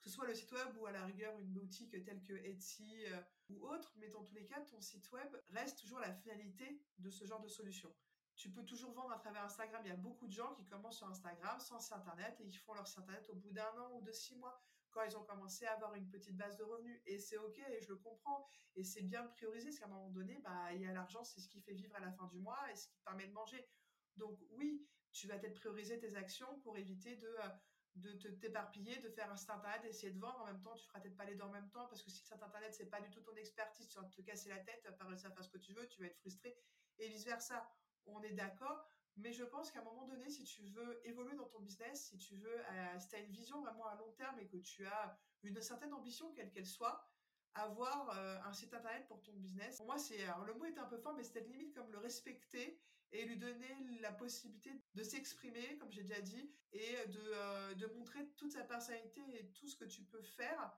que 0.00 0.04
ce 0.04 0.10
soit 0.10 0.28
le 0.28 0.34
site 0.34 0.52
web 0.52 0.76
ou 0.78 0.86
à 0.86 0.92
la 0.92 1.04
rigueur 1.04 1.36
une 1.40 1.48
boutique 1.48 1.90
telle 2.04 2.22
que 2.22 2.34
Etsy 2.34 3.04
euh, 3.06 3.20
ou 3.48 3.66
autre, 3.66 3.92
mais 3.96 4.10
dans 4.10 4.22
tous 4.22 4.36
les 4.36 4.46
cas, 4.46 4.60
ton 4.60 4.80
site 4.80 5.10
web 5.10 5.36
reste 5.48 5.80
toujours 5.80 5.98
la 5.98 6.12
finalité 6.12 6.80
de 6.98 7.10
ce 7.10 7.24
genre 7.24 7.40
de 7.40 7.48
solution. 7.48 7.92
Tu 8.36 8.48
peux 8.48 8.64
toujours 8.64 8.92
vendre 8.92 9.10
à 9.10 9.18
travers 9.18 9.42
Instagram. 9.42 9.82
Il 9.84 9.88
y 9.88 9.92
a 9.92 9.96
beaucoup 9.96 10.28
de 10.28 10.32
gens 10.32 10.54
qui 10.54 10.64
commencent 10.66 10.98
sur 10.98 11.08
Instagram 11.08 11.58
sans 11.58 11.92
internet 11.92 12.40
et 12.40 12.46
qui 12.46 12.58
font 12.58 12.74
leur 12.74 12.86
site 12.86 13.00
internet 13.00 13.28
au 13.28 13.34
bout 13.34 13.50
d'un 13.50 13.76
an 13.76 13.90
ou 13.94 14.02
de 14.02 14.12
six 14.12 14.36
mois 14.36 14.62
quand 14.92 15.02
ils 15.02 15.16
ont 15.16 15.24
commencé 15.24 15.64
à 15.66 15.72
avoir 15.74 15.94
une 15.94 16.08
petite 16.08 16.36
base 16.36 16.56
de 16.56 16.64
revenus. 16.64 17.00
Et 17.06 17.18
c'est 17.18 17.38
OK, 17.38 17.58
et 17.58 17.80
je 17.80 17.88
le 17.88 17.96
comprends. 17.96 18.46
Et 18.76 18.84
c'est 18.84 19.02
bien 19.02 19.24
prioriser, 19.24 19.68
parce 19.68 19.78
qu'à 19.78 19.86
un 19.86 19.88
moment 19.88 20.10
donné, 20.10 20.38
bah, 20.44 20.72
il 20.72 20.80
y 20.80 20.86
a 20.86 20.92
l'argent, 20.92 21.24
c'est 21.24 21.40
ce 21.40 21.48
qui 21.48 21.60
fait 21.60 21.74
vivre 21.74 21.94
à 21.96 22.00
la 22.00 22.12
fin 22.12 22.26
du 22.26 22.38
mois 22.38 22.70
et 22.70 22.76
ce 22.76 22.88
qui 22.88 23.00
permet 23.04 23.26
de 23.26 23.32
manger. 23.32 23.68
Donc 24.16 24.38
oui, 24.50 24.86
tu 25.12 25.26
vas 25.26 25.38
peut-être 25.38 25.54
prioriser 25.54 25.98
tes 25.98 26.16
actions 26.16 26.60
pour 26.60 26.76
éviter 26.76 27.16
de, 27.16 27.26
euh, 27.26 27.48
de 27.96 28.12
te 28.12 28.28
t'éparpiller, 28.28 28.96
de 28.98 29.08
faire 29.08 29.30
un 29.30 29.36
site 29.36 29.50
internet, 29.50 29.82
d'essayer 29.82 30.12
de 30.12 30.18
vendre 30.18 30.40
en 30.40 30.46
même 30.46 30.60
temps. 30.62 30.74
Tu 30.74 30.86
feras 30.86 31.00
peut-être 31.00 31.16
pas 31.16 31.24
les 31.24 31.34
deux 31.34 31.44
en 31.44 31.50
même 31.50 31.70
temps, 31.70 31.86
parce 31.88 32.02
que 32.02 32.10
si 32.10 32.20
le 32.20 32.24
site 32.24 32.42
internet, 32.42 32.74
c'est 32.74 32.86
pas 32.86 33.00
du 33.00 33.10
tout 33.10 33.20
ton 33.20 33.34
expertise, 33.36 33.88
tu 33.88 33.98
vas 33.98 34.04
te 34.04 34.20
casser 34.22 34.48
la 34.48 34.58
tête, 34.58 34.86
pas 34.98 35.04
réussir 35.04 35.30
à 35.30 35.34
faire 35.34 35.44
ce 35.44 35.50
que 35.50 35.58
tu 35.58 35.72
veux, 35.74 35.86
tu 35.88 36.00
vas 36.00 36.06
être 36.06 36.18
frustré, 36.18 36.56
et 36.98 37.08
vice-versa. 37.08 37.70
On 38.06 38.22
est 38.22 38.32
d'accord. 38.32 38.88
Mais 39.16 39.32
je 39.32 39.44
pense 39.44 39.70
qu'à 39.70 39.80
un 39.80 39.84
moment 39.84 40.06
donné, 40.06 40.30
si 40.30 40.44
tu 40.44 40.62
veux 40.64 41.00
évoluer 41.06 41.36
dans 41.36 41.48
ton 41.48 41.60
business, 41.60 42.08
si 42.08 42.16
tu 42.16 42.36
veux, 42.36 42.58
euh, 42.58 42.98
si 42.98 43.08
tu 43.08 43.16
as 43.16 43.20
une 43.20 43.30
vision 43.30 43.60
vraiment 43.60 43.86
à 43.86 43.96
long 43.96 44.10
terme 44.12 44.38
et 44.38 44.46
que 44.46 44.56
tu 44.56 44.86
as 44.86 45.18
une 45.42 45.60
certaine 45.60 45.92
ambition, 45.92 46.32
quelle 46.32 46.50
qu'elle 46.50 46.66
soit, 46.66 47.06
avoir 47.54 48.16
euh, 48.16 48.38
un 48.44 48.52
site 48.52 48.72
internet 48.72 49.06
pour 49.08 49.22
ton 49.22 49.32
business. 49.34 49.76
Pour 49.76 49.86
moi, 49.86 49.98
c'est, 49.98 50.18
le 50.46 50.54
mot 50.54 50.64
est 50.64 50.78
un 50.78 50.86
peu 50.86 50.96
fort, 50.96 51.14
mais 51.14 51.24
c'était 51.24 51.40
limite 51.42 51.74
comme 51.74 51.90
le 51.92 51.98
respecter 51.98 52.80
et 53.12 53.26
lui 53.26 53.36
donner 53.36 53.68
la 54.00 54.12
possibilité 54.12 54.70
de 54.94 55.02
s'exprimer, 55.02 55.76
comme 55.78 55.92
j'ai 55.92 56.02
déjà 56.02 56.20
dit, 56.20 56.50
et 56.72 57.06
de, 57.08 57.20
euh, 57.20 57.74
de 57.74 57.86
montrer 57.88 58.26
toute 58.36 58.52
sa 58.52 58.64
personnalité 58.64 59.20
et 59.34 59.50
tout 59.50 59.66
ce 59.66 59.76
que 59.76 59.84
tu 59.84 60.02
peux 60.02 60.22
faire 60.22 60.74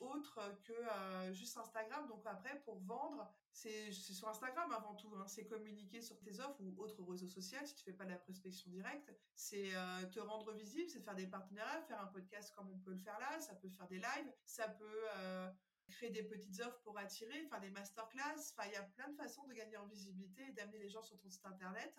autre 0.00 0.40
que 0.64 0.72
euh, 0.72 1.32
juste 1.32 1.56
Instagram. 1.56 2.06
Donc 2.08 2.24
après, 2.26 2.60
pour 2.64 2.78
vendre, 2.80 3.32
c'est 3.52 3.92
sur 3.92 4.28
Instagram 4.28 4.70
avant 4.72 4.94
tout. 4.94 5.14
Hein. 5.16 5.26
C'est 5.26 5.46
communiquer 5.46 6.00
sur 6.00 6.18
tes 6.20 6.40
offres 6.40 6.60
ou 6.60 6.74
autres 6.82 7.02
réseaux 7.02 7.28
sociaux 7.28 7.58
si 7.64 7.74
tu 7.74 7.84
fais 7.84 7.92
pas 7.92 8.04
de 8.04 8.10
la 8.10 8.18
prospection 8.18 8.70
directe. 8.70 9.12
C'est 9.34 9.74
euh, 9.74 10.06
te 10.06 10.20
rendre 10.20 10.52
visible, 10.52 10.88
c'est 10.88 11.00
faire 11.00 11.14
des 11.14 11.26
partenariats, 11.26 11.82
faire 11.82 12.00
un 12.00 12.06
podcast 12.06 12.52
comme 12.54 12.70
on 12.70 12.78
peut 12.78 12.92
le 12.92 12.98
faire 12.98 13.18
là. 13.18 13.40
Ça 13.40 13.54
peut 13.54 13.70
faire 13.70 13.88
des 13.88 13.98
lives, 13.98 14.32
ça 14.44 14.68
peut 14.68 15.04
euh, 15.16 15.50
créer 15.88 16.10
des 16.10 16.22
petites 16.22 16.60
offres 16.60 16.80
pour 16.82 16.98
attirer, 16.98 17.46
faire 17.46 17.60
des 17.60 17.70
masterclass. 17.70 18.52
Enfin, 18.52 18.68
il 18.68 18.72
y 18.72 18.76
a 18.76 18.82
plein 18.82 19.08
de 19.08 19.16
façons 19.16 19.46
de 19.46 19.54
gagner 19.54 19.76
en 19.76 19.86
visibilité 19.86 20.46
et 20.46 20.52
d'amener 20.52 20.78
les 20.78 20.88
gens 20.88 21.02
sur 21.02 21.18
ton 21.18 21.30
site 21.30 21.46
internet. 21.46 21.98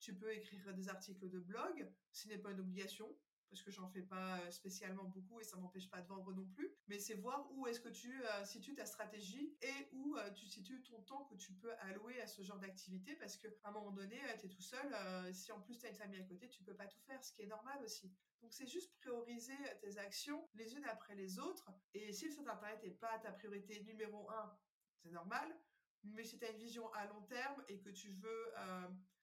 Tu 0.00 0.14
peux 0.14 0.32
écrire 0.32 0.74
des 0.74 0.88
articles 0.88 1.28
de 1.28 1.40
blog, 1.40 1.90
ce 2.12 2.28
n'est 2.28 2.38
pas 2.38 2.52
une 2.52 2.60
obligation 2.60 3.16
parce 3.50 3.62
que 3.62 3.70
j'en 3.70 3.88
fais 3.88 4.02
pas 4.02 4.38
euh, 4.40 4.50
spécialement 4.50 5.04
beaucoup 5.04 5.40
et 5.40 5.44
ça 5.44 5.56
m'empêche 5.56 5.88
pas 5.88 6.00
de 6.00 6.06
vendre 6.06 6.32
non 6.32 6.46
plus. 6.46 6.70
Mais 6.86 6.98
c'est 6.98 7.14
voir 7.14 7.50
où 7.52 7.66
est-ce 7.66 7.80
que 7.80 7.88
tu 7.88 8.22
euh, 8.24 8.44
situes 8.44 8.74
ta 8.74 8.86
stratégie 8.86 9.56
et 9.62 9.88
où 9.92 10.16
euh, 10.16 10.30
tu 10.32 10.46
situes 10.46 10.82
ton 10.82 11.00
temps 11.02 11.24
que 11.24 11.34
tu 11.34 11.52
peux 11.52 11.72
allouer 11.80 12.20
à 12.20 12.26
ce 12.26 12.42
genre 12.42 12.58
d'activité 12.58 13.14
parce 13.16 13.36
qu'à 13.36 13.48
un 13.64 13.70
moment 13.70 13.90
donné, 13.90 14.20
tu 14.38 14.46
es 14.46 14.48
tout 14.48 14.62
seul. 14.62 14.94
si 15.32 15.52
en 15.52 15.60
plus 15.60 15.78
tu 15.78 15.86
as 15.86 15.90
une 15.90 15.94
famille 15.96 16.20
à 16.20 16.24
côté, 16.24 16.48
tu 16.48 16.62
peux 16.62 16.74
pas 16.74 16.86
tout 16.86 17.00
faire, 17.00 17.22
ce 17.24 17.32
qui 17.32 17.42
est 17.42 17.46
normal 17.46 17.82
aussi. 17.82 18.12
Donc 18.42 18.52
c'est 18.52 18.66
juste 18.66 18.94
prioriser 19.00 19.56
tes 19.80 19.98
actions 19.98 20.48
les 20.54 20.74
unes 20.74 20.84
après 20.84 21.14
les 21.14 21.38
autres. 21.38 21.70
Et 21.94 22.12
si 22.12 22.26
le 22.26 22.30
site 22.32 22.40
internet 22.40 22.82
n'est 22.82 22.90
pas 22.90 23.18
ta 23.18 23.32
priorité 23.32 23.82
numéro 23.84 24.30
un, 24.30 24.56
c'est 24.96 25.10
normal. 25.10 25.56
Mais 26.04 26.24
si 26.24 26.38
tu 26.38 26.44
as 26.44 26.50
une 26.50 26.58
vision 26.58 26.92
à 26.92 27.06
long 27.06 27.22
terme 27.22 27.64
et 27.68 27.78
que 27.80 27.90
tu 27.90 28.10
veux 28.10 28.52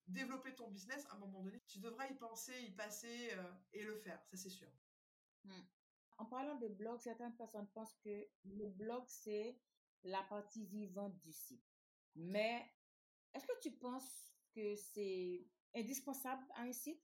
développer 0.08 0.54
ton 0.56 0.70
business, 0.70 1.06
à 1.10 1.16
un 1.16 1.20
moment 1.20 1.42
donné, 1.42 1.62
tu 1.68 1.80
devras 1.80 2.08
y 2.08 2.14
penser, 2.16 2.54
y 2.64 2.72
passer 2.72 3.32
euh, 3.34 3.54
et 3.74 3.84
le 3.84 3.96
faire, 3.96 4.22
ça 4.26 4.38
c'est 4.38 4.50
sûr. 4.50 4.70
Hmm. 5.44 5.62
En 6.18 6.26
parlant 6.26 6.56
de 6.56 6.68
blog, 6.68 7.00
certaines 7.02 7.36
personnes 7.36 7.68
pensent 7.74 7.96
que 8.04 8.28
le 8.46 8.68
blog, 8.68 9.04
c'est 9.08 9.60
la 10.04 10.24
partie 10.24 10.66
vivante 10.66 11.20
du 11.20 11.32
site. 11.32 11.66
Mais 12.16 12.72
est-ce 13.34 13.46
que 13.46 13.60
tu 13.62 13.72
penses 13.72 14.34
que 14.54 14.76
c'est 14.76 15.46
indispensable 15.76 16.46
à 16.56 16.62
un 16.62 16.72
site? 16.72 17.04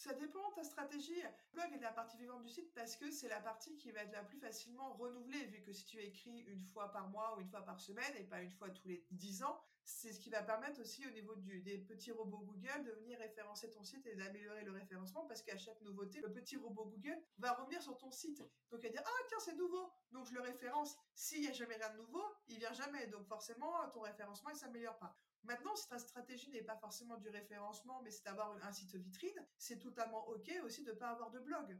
Ça 0.00 0.14
dépend 0.14 0.48
de 0.48 0.54
ta 0.54 0.64
stratégie. 0.64 1.20
Le 1.20 1.60
blog 1.60 1.74
est 1.74 1.82
la 1.82 1.92
partie 1.92 2.16
vivante 2.16 2.42
du 2.42 2.48
site 2.48 2.72
parce 2.72 2.96
que 2.96 3.10
c'est 3.10 3.28
la 3.28 3.38
partie 3.38 3.76
qui 3.76 3.90
va 3.90 4.00
être 4.00 4.12
la 4.12 4.22
plus 4.22 4.38
facilement 4.38 4.94
renouvelée, 4.94 5.44
vu 5.48 5.60
que 5.60 5.74
si 5.74 5.84
tu 5.84 6.00
écris 6.00 6.38
une 6.38 6.64
fois 6.64 6.90
par 6.90 7.10
mois 7.10 7.36
ou 7.36 7.40
une 7.42 7.50
fois 7.50 7.60
par 7.66 7.78
semaine 7.78 8.16
et 8.16 8.24
pas 8.24 8.40
une 8.40 8.50
fois 8.50 8.70
tous 8.70 8.88
les 8.88 9.04
10 9.10 9.42
ans, 9.42 9.60
c'est 9.84 10.14
ce 10.14 10.18
qui 10.18 10.30
va 10.30 10.42
permettre 10.42 10.80
aussi 10.80 11.06
au 11.06 11.10
niveau 11.10 11.34
des 11.36 11.76
petits 11.76 12.12
robots 12.12 12.38
Google 12.38 12.82
de 12.82 12.92
venir 12.92 13.18
référencer 13.18 13.70
ton 13.70 13.82
site 13.82 14.06
et 14.06 14.14
d'améliorer 14.14 14.64
le 14.64 14.72
référencement 14.72 15.26
parce 15.26 15.42
qu'à 15.42 15.58
chaque 15.58 15.82
nouveauté, 15.82 16.22
le 16.22 16.32
petit 16.32 16.56
robot 16.56 16.86
Google 16.86 17.20
va 17.36 17.52
revenir 17.52 17.82
sur 17.82 17.98
ton 17.98 18.10
site. 18.10 18.38
Donc 18.70 18.80
il 18.80 18.84
va 18.84 18.88
dire 18.88 19.02
ah 19.04 19.24
tiens 19.28 19.38
c'est 19.40 19.56
nouveau, 19.56 19.92
donc 20.12 20.24
je 20.24 20.32
le 20.32 20.40
référence. 20.40 20.96
S'il 21.14 21.42
n'y 21.42 21.48
a 21.48 21.52
jamais 21.52 21.76
rien 21.76 21.90
de 21.90 21.98
nouveau, 21.98 22.24
il 22.48 22.56
vient 22.56 22.72
jamais. 22.72 23.06
Donc 23.08 23.26
forcément 23.26 23.86
ton 23.90 24.00
référencement 24.00 24.48
il 24.48 24.56
s'améliore 24.56 24.98
pas. 24.98 25.14
Maintenant, 25.44 25.74
si 25.74 25.88
ta 25.88 25.98
stratégie 25.98 26.50
n'est 26.50 26.62
pas 26.62 26.76
forcément 26.76 27.16
du 27.16 27.28
référencement, 27.28 28.02
mais 28.02 28.10
c'est 28.10 28.24
d'avoir 28.24 28.54
un 28.62 28.72
site 28.72 28.94
vitrine, 28.94 29.46
c'est 29.56 29.78
totalement 29.78 30.28
OK 30.28 30.50
aussi 30.64 30.84
de 30.84 30.92
ne 30.92 30.96
pas 30.96 31.10
avoir 31.10 31.30
de 31.30 31.38
blog. 31.38 31.78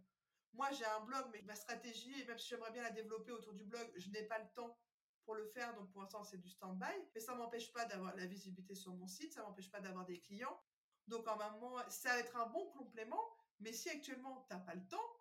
Moi, 0.53 0.71
j'ai 0.73 0.85
un 0.85 1.01
blog, 1.01 1.27
mais 1.33 1.43
ma 1.43 1.55
stratégie, 1.55 2.25
même 2.25 2.39
si 2.39 2.49
j'aimerais 2.49 2.73
bien 2.73 2.83
la 2.83 2.91
développer 2.91 3.33
autour 3.33 3.53
du 3.53 3.65
blog, 3.65 3.89
je 3.97 4.11
n'ai 4.11 4.25
pas 4.25 4.39
le 4.39 4.49
temps 4.55 4.77
pour 5.25 5.35
le 5.35 5.47
faire, 5.47 5.75
donc 5.75 5.91
pour 5.93 6.01
l'instant 6.01 6.25
c'est 6.25 6.39
du 6.39 6.49
stand-by, 6.49 6.93
mais 7.15 7.21
ça 7.21 7.35
m'empêche 7.35 7.73
pas 7.73 7.85
d'avoir 7.85 8.17
la 8.17 8.27
visibilité 8.27 8.75
sur 8.75 8.95
mon 8.95 9.07
site, 9.07 9.33
ça 9.35 9.43
m'empêche 9.43 9.71
pas 9.71 9.81
d'avoir 9.81 10.05
des 10.07 10.21
clients. 10.21 10.59
Donc 11.07 11.29
en 11.29 11.37
moment, 11.37 11.77
ça 11.89 12.11
va 12.11 12.19
être 12.19 12.37
un 12.37 12.47
bon 12.47 12.71
complément, 12.71 13.23
mais 13.61 13.73
si 13.73 13.91
actuellement 13.91 14.45
tu 14.49 14.55
n'as 14.55 14.61
pas 14.61 14.75
le 14.75 14.87
temps, 14.89 15.17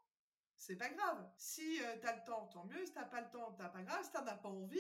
c'est 0.60 0.76
pas 0.76 0.90
grave. 0.90 1.32
Si 1.38 1.82
euh, 1.84 1.98
tu 2.00 2.08
as 2.08 2.16
le 2.16 2.24
temps, 2.26 2.48
tant 2.48 2.66
mieux. 2.66 2.86
Si 2.86 2.94
t'as 2.94 3.06
pas 3.06 3.22
le 3.22 3.30
temps, 3.30 3.54
t'as 3.54 3.70
pas 3.70 3.82
grave. 3.82 4.04
Si 4.04 4.12
t'en 4.12 4.28
as 4.28 4.36
pas 4.36 4.50
envie, 4.50 4.80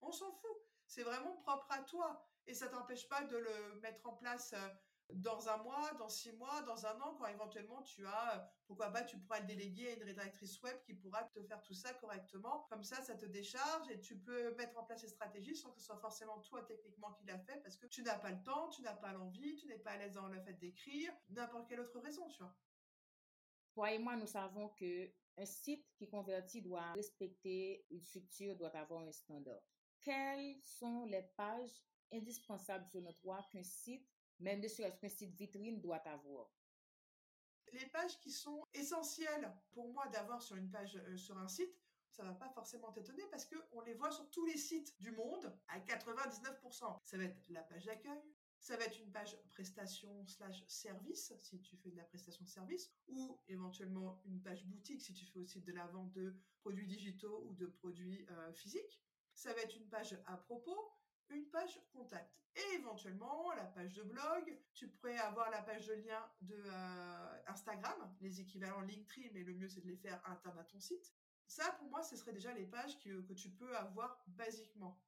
on 0.00 0.10
s'en 0.10 0.32
fout. 0.32 0.50
C'est 0.84 1.04
vraiment 1.04 1.36
propre 1.36 1.70
à 1.70 1.78
toi. 1.82 2.28
Et 2.46 2.54
ça 2.54 2.68
t'empêche 2.68 3.08
pas 3.08 3.22
de 3.22 3.36
le 3.36 3.80
mettre 3.80 4.06
en 4.06 4.14
place 4.14 4.52
euh, 4.52 4.68
dans 5.14 5.48
un 5.48 5.58
mois, 5.58 5.92
dans 5.98 6.08
six 6.08 6.32
mois, 6.32 6.62
dans 6.62 6.86
un 6.86 7.00
an, 7.00 7.14
quand 7.18 7.26
éventuellement 7.26 7.82
tu 7.82 8.06
as, 8.06 8.36
euh, 8.36 8.44
pourquoi 8.66 8.90
pas, 8.90 9.02
tu 9.02 9.18
pourras 9.18 9.40
le 9.40 9.46
déléguer 9.46 9.88
à 9.88 9.94
une 9.94 10.02
rédactrice 10.02 10.60
web 10.62 10.76
qui 10.82 10.94
pourra 10.94 11.24
te 11.24 11.42
faire 11.42 11.62
tout 11.62 11.74
ça 11.74 11.92
correctement. 11.94 12.66
Comme 12.70 12.82
ça, 12.82 13.02
ça 13.02 13.14
te 13.14 13.26
décharge 13.26 13.90
et 13.90 14.00
tu 14.00 14.18
peux 14.18 14.54
mettre 14.54 14.78
en 14.78 14.84
place 14.84 15.02
ces 15.02 15.08
stratégies 15.08 15.56
sans 15.56 15.70
que 15.70 15.78
ce 15.78 15.86
soit 15.86 15.98
forcément 15.98 16.40
toi 16.40 16.62
techniquement 16.62 17.12
qui 17.12 17.24
l'a 17.26 17.38
fait 17.38 17.60
parce 17.62 17.76
que 17.76 17.86
tu 17.86 18.02
n'as 18.02 18.18
pas 18.18 18.30
le 18.30 18.42
temps, 18.42 18.68
tu 18.68 18.82
n'as 18.82 18.94
pas 18.94 19.12
l'envie, 19.12 19.56
tu 19.56 19.66
n'es 19.66 19.78
pas 19.78 19.92
à 19.92 19.96
l'aise 19.98 20.14
dans 20.14 20.28
le 20.28 20.40
fait 20.40 20.54
d'écrire, 20.54 21.12
n'importe 21.28 21.68
quelle 21.68 21.80
autre 21.80 21.98
raison, 22.00 22.26
tu 22.28 22.42
vois. 22.42 22.54
Toi 23.74 23.92
et 23.92 23.98
moi, 23.98 24.16
nous 24.16 24.26
savons 24.26 24.68
que 24.70 25.10
un 25.38 25.46
site 25.46 25.86
qui 25.96 26.08
convertit 26.08 26.60
doit 26.60 26.92
respecter 26.92 27.86
une 27.90 28.02
structure, 28.02 28.54
doit 28.56 28.76
avoir 28.76 29.02
un 29.02 29.12
standard. 29.12 29.62
Quelles 30.00 30.60
sont 30.62 31.04
les 31.04 31.22
pages 31.36 31.82
indispensables 32.12 32.86
sur 32.86 33.00
notre 33.00 33.22
qu'un 33.50 33.62
site 33.62 34.08
même 34.42 34.60
ne 34.60 34.68
serait-ce 34.68 34.98
qu'un 34.98 35.08
site 35.08 35.34
vitrine 35.34 35.80
doit 35.80 36.02
avoir. 36.08 36.50
Les 37.72 37.86
pages 37.86 38.18
qui 38.20 38.30
sont 38.30 38.66
essentielles 38.74 39.54
pour 39.70 39.90
moi 39.92 40.06
d'avoir 40.08 40.42
sur 40.42 40.56
une 40.56 40.70
page, 40.70 40.96
euh, 40.96 41.16
sur 41.16 41.38
un 41.38 41.48
site, 41.48 41.74
ça 42.10 42.24
va 42.24 42.34
pas 42.34 42.50
forcément 42.50 42.92
t'étonner 42.92 43.24
parce 43.30 43.46
qu'on 43.46 43.80
les 43.80 43.94
voit 43.94 44.10
sur 44.10 44.28
tous 44.30 44.44
les 44.44 44.58
sites 44.58 45.00
du 45.00 45.12
monde 45.12 45.58
à 45.68 45.80
99%. 45.80 47.00
Ça 47.04 47.16
va 47.16 47.24
être 47.24 47.48
la 47.48 47.62
page 47.62 47.86
d'accueil, 47.86 48.20
ça 48.58 48.76
va 48.76 48.84
être 48.84 49.00
une 49.00 49.10
page 49.10 49.38
prestation 49.48 50.26
slash 50.26 50.62
service 50.66 51.32
si 51.38 51.60
tu 51.62 51.76
fais 51.78 51.90
de 51.90 51.96
la 51.96 52.04
prestation 52.04 52.44
de 52.44 52.50
service 52.50 52.92
ou 53.08 53.40
éventuellement 53.48 54.20
une 54.26 54.42
page 54.42 54.66
boutique 54.66 55.00
si 55.00 55.14
tu 55.14 55.24
fais 55.24 55.38
aussi 55.38 55.62
de 55.62 55.72
la 55.72 55.86
vente 55.86 56.12
de 56.12 56.36
produits 56.60 56.86
digitaux 56.86 57.44
ou 57.48 57.54
de 57.54 57.66
produits 57.66 58.26
euh, 58.30 58.52
physiques. 58.52 59.02
Ça 59.32 59.54
va 59.54 59.62
être 59.62 59.76
une 59.76 59.88
page 59.88 60.20
à 60.26 60.36
propos, 60.36 60.92
une 61.30 61.46
page 61.46 61.80
contact 61.92 62.30
et 62.54 62.74
éventuellement 62.74 63.52
la 63.52 63.64
page 63.64 63.94
de 63.94 64.02
blog. 64.02 64.58
Tu 64.74 64.88
pourrais 64.88 65.18
avoir 65.18 65.50
la 65.50 65.62
page 65.62 65.86
de 65.86 65.94
lien 65.94 66.30
de 66.42 66.56
euh, 66.56 67.42
Instagram, 67.46 68.14
les 68.20 68.40
équivalents 68.40 68.80
Linktree, 68.80 69.30
mais 69.32 69.42
le 69.42 69.54
mieux 69.54 69.68
c'est 69.68 69.80
de 69.80 69.88
les 69.88 69.96
faire 69.96 70.20
internes 70.28 70.58
à 70.58 70.64
ton 70.64 70.80
site. 70.80 71.12
Ça, 71.46 71.70
pour 71.72 71.88
moi, 71.90 72.02
ce 72.02 72.16
serait 72.16 72.32
déjà 72.32 72.52
les 72.54 72.64
pages 72.64 72.98
que 73.00 73.32
tu 73.34 73.50
peux 73.50 73.76
avoir 73.76 74.22
basiquement. 74.26 74.98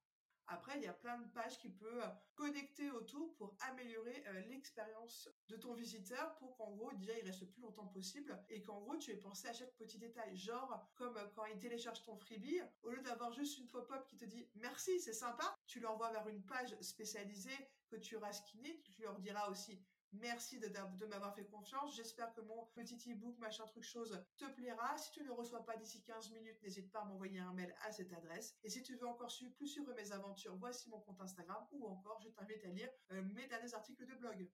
Après, 0.47 0.77
il 0.77 0.83
y 0.83 0.87
a 0.87 0.93
plein 0.93 1.19
de 1.19 1.29
pages 1.29 1.59
qui 1.59 1.71
peuvent 1.71 2.15
connecter 2.35 2.91
autour 2.91 3.35
pour 3.37 3.57
améliorer 3.61 4.23
euh, 4.27 4.41
l'expérience 4.49 5.31
de 5.49 5.57
ton 5.57 5.73
visiteur 5.73 6.37
pour 6.37 6.55
qu'en 6.57 6.71
gros, 6.73 6.93
déjà, 6.93 7.19
il 7.19 7.25
reste 7.25 7.41
le 7.41 7.47
plus 7.47 7.63
longtemps 7.63 7.87
possible 7.87 8.39
et 8.51 8.61
qu'en 8.63 8.81
gros, 8.81 8.97
tu 8.99 9.11
aies 9.11 9.17
pensé 9.17 9.49
à 9.49 9.55
chaque 9.55 9.75
petit 9.77 9.99
détail. 9.99 10.37
Genre, 10.37 10.87
comme 10.97 11.19
quand 11.35 11.47
il 11.47 11.59
télécharge 11.59 12.03
ton 12.03 12.17
freebie, 12.19 12.61
au 12.83 12.91
lieu 12.91 13.01
d'avoir 13.01 13.33
juste 13.33 13.57
une 13.59 13.69
pop-up 13.69 14.07
qui 14.07 14.19
te 14.19 14.27
dit 14.27 14.47
merci, 14.57 15.01
c'est 15.01 15.15
sympa, 15.15 15.54
tu 15.67 15.81
l'envoies 15.81 16.11
vers 16.11 16.29
une 16.29 16.45
page 16.45 16.77
spécialisée 16.81 17.71
que 17.89 17.97
tu 17.97 18.17
auras 18.17 18.33
skinée, 18.33 18.81
tu 18.83 19.03
leur 19.03 19.19
diras 19.19 19.49
aussi 19.49 19.85
Merci 20.21 20.61
de, 20.61 20.69
de 20.69 21.07
m'avoir 21.07 21.35
fait 21.35 21.45
confiance. 21.45 21.97
J'espère 21.97 22.33
que 22.35 22.41
mon 22.41 22.67
petit 22.67 22.95
e-book, 23.11 23.37
machin 23.39 23.67
truc 23.67 23.83
chose, 23.83 24.25
te 24.37 24.45
plaira. 24.45 24.97
Si 24.97 25.11
tu 25.11 25.21
ne 25.23 25.27
le 25.27 25.33
reçois 25.33 25.65
pas 25.65 25.77
d'ici 25.77 26.03
15 26.05 26.31
minutes, 26.31 26.63
n'hésite 26.63 26.91
pas 26.93 27.01
à 27.01 27.05
m'envoyer 27.05 27.41
un 27.41 27.53
mail 27.53 27.75
à 27.83 27.91
cette 27.91 28.13
adresse. 28.13 28.57
Et 28.63 28.71
si 28.71 28.83
tu 28.83 28.95
veux 28.97 29.09
encore 29.09 29.31
suivre 29.31 29.53
plus 29.55 29.67
sur 29.67 29.85
mes 29.95 30.13
aventures, 30.13 30.57
voici 30.57 30.89
mon 30.89 31.01
compte 31.01 31.21
Instagram 31.21 31.67
ou 31.73 31.87
encore, 31.87 32.21
je 32.21 32.29
t'invite 32.29 32.65
à 32.65 32.69
lire 32.69 32.91
euh, 33.11 33.23
mes 33.23 33.47
derniers 33.49 33.75
articles 33.75 34.07
de 34.07 34.15
blog. 34.15 34.49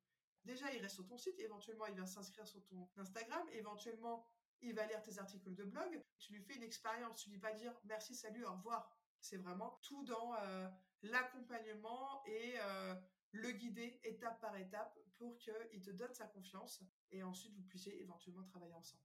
Déjà, 0.45 0.73
il 0.73 0.81
reste 0.81 0.95
sur 0.95 1.07
ton 1.07 1.19
site, 1.19 1.39
éventuellement, 1.39 1.87
il 1.87 1.95
va 1.95 2.07
s'inscrire 2.07 2.47
sur 2.47 2.65
ton 2.65 2.89
Instagram, 2.97 3.47
éventuellement, 3.53 4.25
il 4.63 4.75
va 4.75 4.87
lire 4.87 5.03
tes 5.03 5.19
articles 5.19 5.55
de 5.55 5.65
blog. 5.65 6.03
Tu 6.19 6.33
lui 6.33 6.43
fais 6.43 6.55
une 6.55 6.63
expérience, 6.63 7.19
tu 7.19 7.29
lui 7.29 7.37
dis 7.37 7.41
pas 7.41 7.53
dire 7.53 7.79
merci, 7.85 8.15
salut, 8.15 8.45
au 8.47 8.53
revoir. 8.53 8.91
C'est 9.21 9.37
vraiment 9.37 9.79
tout 9.83 10.03
dans 10.05 10.35
euh, 10.37 10.69
l'accompagnement 11.03 12.25
et 12.27 12.55
euh, 12.61 12.95
le 13.33 13.53
guider 13.53 14.01
étape 14.05 14.41
par 14.41 14.57
étape 14.57 14.99
pour 15.17 15.37
qu'il 15.39 15.81
te 15.83 15.91
donne 15.91 16.15
sa 16.15 16.27
confiance 16.27 16.83
et 17.11 17.23
ensuite 17.23 17.55
vous 17.55 17.63
puissiez 17.63 18.01
éventuellement 18.01 18.45
travailler 18.45 18.75
ensemble. 18.75 19.03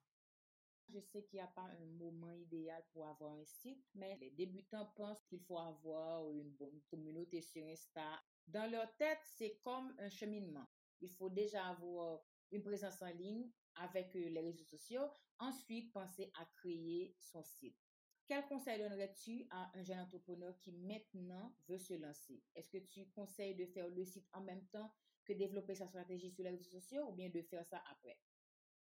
Je 0.90 1.00
sais 1.00 1.24
qu'il 1.24 1.38
n'y 1.38 1.44
a 1.44 1.48
pas 1.48 1.64
un 1.64 1.86
moment 1.98 2.32
idéal 2.32 2.84
pour 2.94 3.08
avoir 3.08 3.34
un 3.34 3.46
site, 3.46 3.84
mais 3.96 4.18
les 4.22 4.30
débutants 4.32 4.86
pensent 4.96 5.24
qu'il 5.24 5.42
faut 5.42 5.58
avoir 5.58 6.30
une 6.32 6.52
bonne 6.52 6.80
communauté 6.90 7.42
sur 7.42 7.66
Insta. 7.66 8.22
Dans 8.48 8.70
leur 8.70 8.96
tête, 8.96 9.20
c'est 9.24 9.58
comme 9.64 9.96
un 9.98 10.10
cheminement. 10.10 10.70
Il 11.02 11.10
faut 11.10 11.30
déjà 11.30 11.66
avoir 11.66 12.22
une 12.52 12.62
présence 12.62 13.02
en 13.02 13.10
ligne 13.10 13.50
avec 13.75 14.16
euh, 14.16 14.30
les 14.30 14.42
réseaux 14.42 14.64
sociaux, 14.64 15.10
ensuite 15.40 15.92
penser 15.92 16.32
à 16.40 16.46
créer 16.46 17.16
son 17.20 17.44
site. 17.44 17.85
Quel 18.27 18.44
conseil 18.48 18.79
donnerais-tu 18.79 19.46
à 19.51 19.72
un 19.77 19.84
jeune 19.84 20.00
entrepreneur 20.00 20.58
qui 20.58 20.72
maintenant 20.72 21.55
veut 21.67 21.77
se 21.77 21.94
lancer? 21.94 22.44
Est-ce 22.55 22.72
que 22.72 22.79
tu 22.79 23.08
conseilles 23.10 23.55
de 23.55 23.67
faire 23.67 23.88
le 23.88 24.03
site 24.03 24.27
en 24.34 24.41
même 24.41 24.65
temps 24.67 24.91
que 25.25 25.34
développer 25.34 25.75
sa 25.75 25.88
stratégie 25.88 26.32
sur 26.32 26.44
les 26.44 26.50
réseaux 26.50 26.72
sociaux 26.72 27.08
ou 27.08 27.13
bien 27.13 27.29
de 27.29 27.41
faire 27.44 27.63
ça 27.63 27.84
après? 27.91 28.20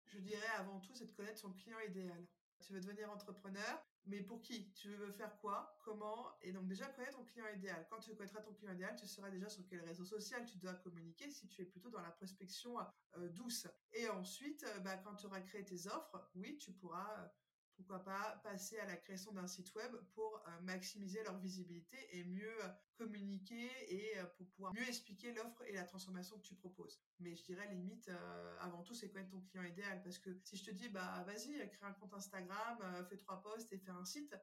Je 0.04 0.20
dirais 0.20 0.46
avant 0.56 0.78
tout, 0.78 0.94
c'est 0.94 1.06
de 1.06 1.12
connaître 1.12 1.40
son 1.40 1.52
client 1.52 1.80
idéal. 1.80 2.24
Tu 2.60 2.72
veux 2.72 2.80
devenir 2.80 3.10
entrepreneur, 3.10 3.84
mais 4.04 4.22
pour 4.22 4.40
qui? 4.40 4.72
Tu 4.72 4.94
veux 4.94 5.10
faire 5.10 5.36
quoi? 5.40 5.76
Comment? 5.84 6.30
Et 6.40 6.52
donc 6.52 6.68
déjà 6.68 6.86
connaître 6.86 7.18
ton 7.18 7.24
client 7.24 7.48
idéal. 7.48 7.84
Quand 7.90 7.98
tu 7.98 8.14
connaîtras 8.14 8.40
ton 8.42 8.54
client 8.54 8.72
idéal, 8.72 8.94
tu 8.96 9.08
sauras 9.08 9.30
déjà 9.30 9.48
sur 9.48 9.66
quel 9.66 9.80
réseau 9.80 10.04
social 10.04 10.46
tu 10.46 10.56
dois 10.58 10.74
communiquer 10.74 11.28
si 11.30 11.48
tu 11.48 11.62
es 11.62 11.64
plutôt 11.64 11.90
dans 11.90 12.00
la 12.00 12.12
prospection 12.12 12.78
euh, 13.16 13.28
douce. 13.30 13.66
Et 13.92 14.08
ensuite, 14.08 14.62
euh, 14.62 14.78
bah, 14.78 14.96
quand 14.98 15.16
tu 15.16 15.26
auras 15.26 15.40
créé 15.40 15.64
tes 15.64 15.88
offres, 15.88 16.30
oui, 16.36 16.56
tu 16.56 16.72
pourras 16.72 17.24
euh, 17.24 17.28
pourquoi 17.76 18.02
pas 18.02 18.40
passer 18.42 18.78
à 18.78 18.86
la 18.86 18.96
création 18.96 19.32
d'un 19.32 19.46
site 19.46 19.74
web 19.74 19.94
pour 20.14 20.36
euh, 20.36 20.60
maximiser 20.62 21.22
leur 21.22 21.38
visibilité 21.38 21.96
et 22.10 22.24
mieux 22.24 22.64
euh, 22.64 22.68
communiquer 22.96 23.70
et 23.88 24.18
euh, 24.18 24.24
pour 24.36 24.46
pouvoir 24.48 24.72
mieux 24.72 24.88
expliquer 24.88 25.32
l'offre 25.32 25.62
et 25.66 25.72
la 25.72 25.84
transformation 25.84 26.38
que 26.38 26.42
tu 26.42 26.54
proposes. 26.54 27.00
Mais 27.20 27.36
je 27.36 27.44
dirais 27.44 27.68
limite, 27.68 28.10
avant 28.60 28.82
tout, 28.82 28.94
c'est 28.94 29.10
connaître 29.10 29.30
ton 29.30 29.40
client 29.42 29.64
idéal 29.64 30.02
parce 30.02 30.18
que 30.18 30.30
si 30.42 30.56
je 30.56 30.64
te 30.64 30.70
dis, 30.70 30.88
bah 30.88 31.22
vas-y, 31.26 31.68
crée 31.70 31.86
un 31.86 31.92
compte 31.92 32.14
Instagram, 32.14 32.78
fais 33.08 33.16
trois 33.16 33.42
posts 33.42 33.72
et 33.72 33.78
fais 33.78 33.90
un 33.90 34.04
site, 34.04 34.34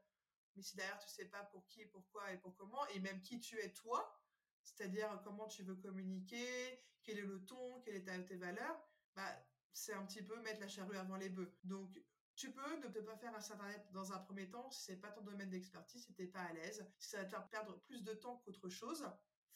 mais 0.56 0.62
si 0.62 0.76
derrière 0.76 1.00
tu 1.00 1.10
sais 1.10 1.26
pas 1.26 1.44
pour 1.46 1.66
qui, 1.68 1.86
pourquoi 1.86 2.32
et 2.32 2.38
pour 2.38 2.56
comment, 2.56 2.86
et 2.90 3.00
même 3.00 3.22
qui 3.22 3.40
tu 3.40 3.60
es 3.60 3.74
toi, 3.74 4.20
c'est-à-dire 4.64 5.22
comment 5.24 5.48
tu 5.48 5.64
veux 5.64 5.76
communiquer, 5.76 6.80
quel 7.04 7.18
est 7.18 7.26
le 7.26 7.44
ton, 7.46 7.82
quelle 7.82 7.96
est 7.96 8.06
ta, 8.06 8.18
tes 8.20 8.36
valeurs, 8.36 8.80
bah 9.16 9.46
c'est 9.74 9.94
un 9.94 10.06
petit 10.06 10.22
peu 10.22 10.40
mettre 10.42 10.60
la 10.62 10.68
charrue 10.68 10.98
avant 10.98 11.16
les 11.16 11.30
bœufs. 11.30 11.58
Donc 11.64 12.00
tu 12.36 12.52
peux 12.52 12.76
ne 12.78 13.02
pas 13.02 13.16
faire 13.18 13.36
un 13.36 13.42
site 13.42 13.54
internet 13.54 13.88
dans 13.92 14.12
un 14.12 14.20
premier 14.20 14.50
temps 14.50 14.70
si 14.72 14.84
c'est 14.84 14.98
pas 14.98 15.12
ton 15.12 15.22
domaine 15.22 15.50
d'expertise, 15.50 16.06
si 16.06 16.14
t'es 16.14 16.28
pas 16.28 16.42
à 16.42 16.54
l'aise, 16.54 16.86
si 16.98 17.10
ça 17.10 17.18
va 17.18 17.26
te 17.26 17.30
faire 17.30 17.48
perdre 17.50 17.80
plus 17.82 18.04
de 18.04 18.14
temps 18.14 18.38
qu'autre 18.46 18.70
chose. 18.70 19.06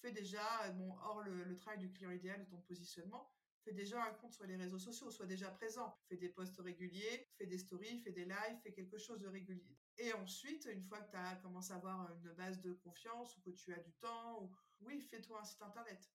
Fais 0.01 0.11
déjà, 0.11 0.69
bon, 0.73 0.95
hors 1.01 1.23
le, 1.23 1.55
travail 1.57 1.79
du 1.79 1.91
client 1.91 2.11
idéal 2.11 2.39
de 2.45 2.49
ton 2.49 2.61
positionnement, 2.61 3.31
fais 3.63 3.73
déjà 3.73 4.03
un 4.03 4.13
compte 4.13 4.31
sur 4.31 4.45
les 4.45 4.55
réseaux 4.55 4.77
sociaux, 4.77 5.09
sois 5.09 5.25
déjà 5.25 5.49
présent. 5.49 5.97
Fais 6.07 6.17
des 6.17 6.29
posts 6.29 6.59
réguliers, 6.59 7.27
fais 7.37 7.47
des 7.47 7.57
stories, 7.57 7.99
fais 8.01 8.11
des 8.11 8.25
lives, 8.25 8.59
fais 8.61 8.73
quelque 8.73 8.99
chose 8.99 9.19
de 9.19 9.27
régulier. 9.27 9.75
Et 9.97 10.13
ensuite, 10.13 10.69
une 10.71 10.83
fois 10.83 11.01
que 11.01 11.09
tu 11.09 11.17
as 11.17 11.35
commencé 11.37 11.73
à 11.73 11.77
avoir 11.77 12.15
une 12.15 12.31
base 12.33 12.61
de 12.61 12.73
confiance 12.73 13.35
ou 13.37 13.41
que 13.41 13.49
tu 13.49 13.73
as 13.73 13.79
du 13.79 13.91
temps, 13.93 14.43
ou, 14.43 14.55
oui, 14.81 15.01
fais-toi 15.01 15.41
un 15.41 15.43
site 15.43 15.61
internet. 15.63 16.07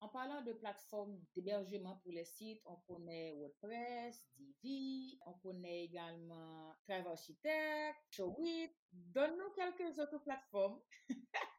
En 0.00 0.08
parlant 0.08 0.42
de 0.42 0.52
plateformes 0.52 1.20
d'hébergement 1.34 1.96
pour 1.96 2.12
les 2.12 2.24
sites, 2.24 2.62
on 2.66 2.76
connaît 2.86 3.32
WordPress, 3.32 4.24
Divi, 4.36 5.18
on 5.26 5.32
connaît 5.34 5.84
également 5.84 6.76
Thrive 6.84 7.06
Architect, 7.08 7.98
Showit. 8.10 8.70
Donne-nous 8.92 9.50
quelques 9.50 9.98
autres 9.98 10.18
plateformes. 10.18 10.80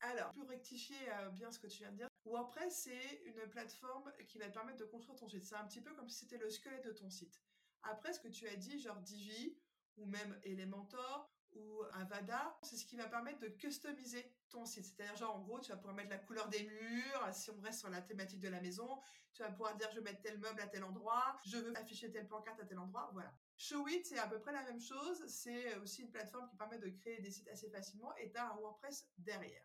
Alors, 0.00 0.32
pour 0.32 0.48
rectifier 0.48 0.96
euh, 1.10 1.30
bien 1.30 1.50
ce 1.50 1.58
que 1.58 1.68
tu 1.68 1.78
viens 1.78 1.92
de 1.92 1.96
dire, 1.96 2.08
WordPress, 2.24 2.82
c'est 2.82 3.22
une 3.24 3.48
plateforme 3.48 4.12
qui 4.26 4.38
va 4.38 4.48
te 4.48 4.52
permettre 4.52 4.78
de 4.78 4.84
construire 4.84 5.18
ton 5.18 5.28
site. 5.28 5.46
C'est 5.46 5.54
un 5.54 5.66
petit 5.66 5.80
peu 5.80 5.94
comme 5.94 6.08
si 6.08 6.18
c'était 6.18 6.38
le 6.38 6.50
squelette 6.50 6.84
de 6.84 6.92
ton 6.92 7.08
site. 7.08 7.40
Après, 7.84 8.12
ce 8.12 8.20
que 8.20 8.28
tu 8.28 8.46
as 8.48 8.56
dit, 8.56 8.78
genre 8.78 9.00
Divi 9.00 9.56
ou 9.96 10.06
même 10.06 10.38
Elementor, 10.42 11.32
ou 11.54 11.82
un 11.92 12.04
VADA, 12.04 12.58
c'est 12.62 12.76
ce 12.76 12.86
qui 12.86 12.96
va 12.96 13.06
permettre 13.06 13.40
de 13.40 13.48
customiser 13.48 14.24
ton 14.48 14.64
site. 14.64 14.84
C'est-à-dire, 14.84 15.16
genre, 15.16 15.36
en 15.36 15.40
gros, 15.40 15.60
tu 15.60 15.70
vas 15.70 15.76
pouvoir 15.76 15.94
mettre 15.94 16.10
la 16.10 16.18
couleur 16.18 16.48
des 16.48 16.64
murs, 16.64 17.28
si 17.32 17.50
on 17.50 17.60
reste 17.60 17.80
sur 17.80 17.90
la 17.90 18.00
thématique 18.00 18.40
de 18.40 18.48
la 18.48 18.60
maison, 18.60 18.98
tu 19.32 19.42
vas 19.42 19.50
pouvoir 19.50 19.76
dire, 19.76 19.88
je 19.90 19.96
vais 19.96 20.02
mettre 20.02 20.22
tel 20.22 20.38
meuble 20.38 20.60
à 20.60 20.66
tel 20.66 20.84
endroit, 20.84 21.36
je 21.44 21.56
veux 21.56 21.76
afficher 21.76 22.10
telle 22.10 22.28
pancarte 22.28 22.60
à 22.60 22.64
tel 22.64 22.78
endroit, 22.78 23.10
voilà. 23.12 23.32
Showit, 23.56 24.04
c'est 24.04 24.18
à 24.18 24.26
peu 24.26 24.40
près 24.40 24.52
la 24.52 24.62
même 24.64 24.80
chose. 24.80 25.24
C'est 25.28 25.76
aussi 25.76 26.02
une 26.02 26.10
plateforme 26.10 26.48
qui 26.48 26.56
permet 26.56 26.78
de 26.78 26.88
créer 26.88 27.20
des 27.20 27.30
sites 27.30 27.48
assez 27.48 27.70
facilement 27.70 28.14
et 28.16 28.30
tu 28.30 28.36
as 28.36 28.50
un 28.50 28.56
WordPress 28.56 29.08
derrière. 29.18 29.62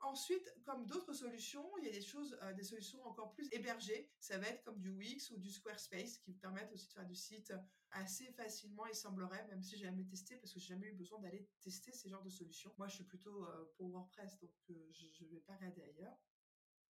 Ensuite, 0.00 0.54
comme 0.64 0.86
d'autres 0.86 1.14
solutions, 1.14 1.66
il 1.78 1.86
y 1.86 1.88
a 1.88 1.92
des 1.92 2.02
choses, 2.02 2.38
euh, 2.42 2.52
des 2.52 2.62
solutions 2.62 3.02
encore 3.06 3.32
plus 3.32 3.48
hébergées. 3.52 4.10
Ça 4.20 4.38
va 4.38 4.48
être 4.48 4.62
comme 4.62 4.78
du 4.78 4.90
Wix 4.90 5.30
ou 5.30 5.38
du 5.38 5.50
Squarespace 5.50 6.18
qui 6.18 6.34
permettent 6.34 6.72
aussi 6.72 6.88
de 6.88 6.92
faire 6.92 7.06
du 7.06 7.14
site 7.14 7.52
assez 7.94 8.26
facilement, 8.32 8.86
il 8.86 8.94
semblerait, 8.94 9.46
même 9.48 9.62
si 9.62 9.76
j'ai 9.76 9.84
jamais 9.84 10.04
testé 10.04 10.36
parce 10.36 10.52
que 10.52 10.58
j'ai 10.58 10.66
jamais 10.66 10.88
eu 10.88 10.94
besoin 10.94 11.20
d'aller 11.20 11.48
tester 11.60 11.92
ces 11.92 12.08
genres 12.08 12.22
de 12.22 12.30
solutions. 12.30 12.74
Moi, 12.76 12.88
je 12.88 12.96
suis 12.96 13.04
plutôt 13.04 13.44
euh, 13.44 13.72
pour 13.76 13.88
WordPress, 13.88 14.38
donc 14.40 14.50
euh, 14.70 14.74
je 14.92 15.24
ne 15.24 15.30
vais 15.30 15.40
pas 15.40 15.54
regarder 15.54 15.82
ailleurs. 15.82 16.16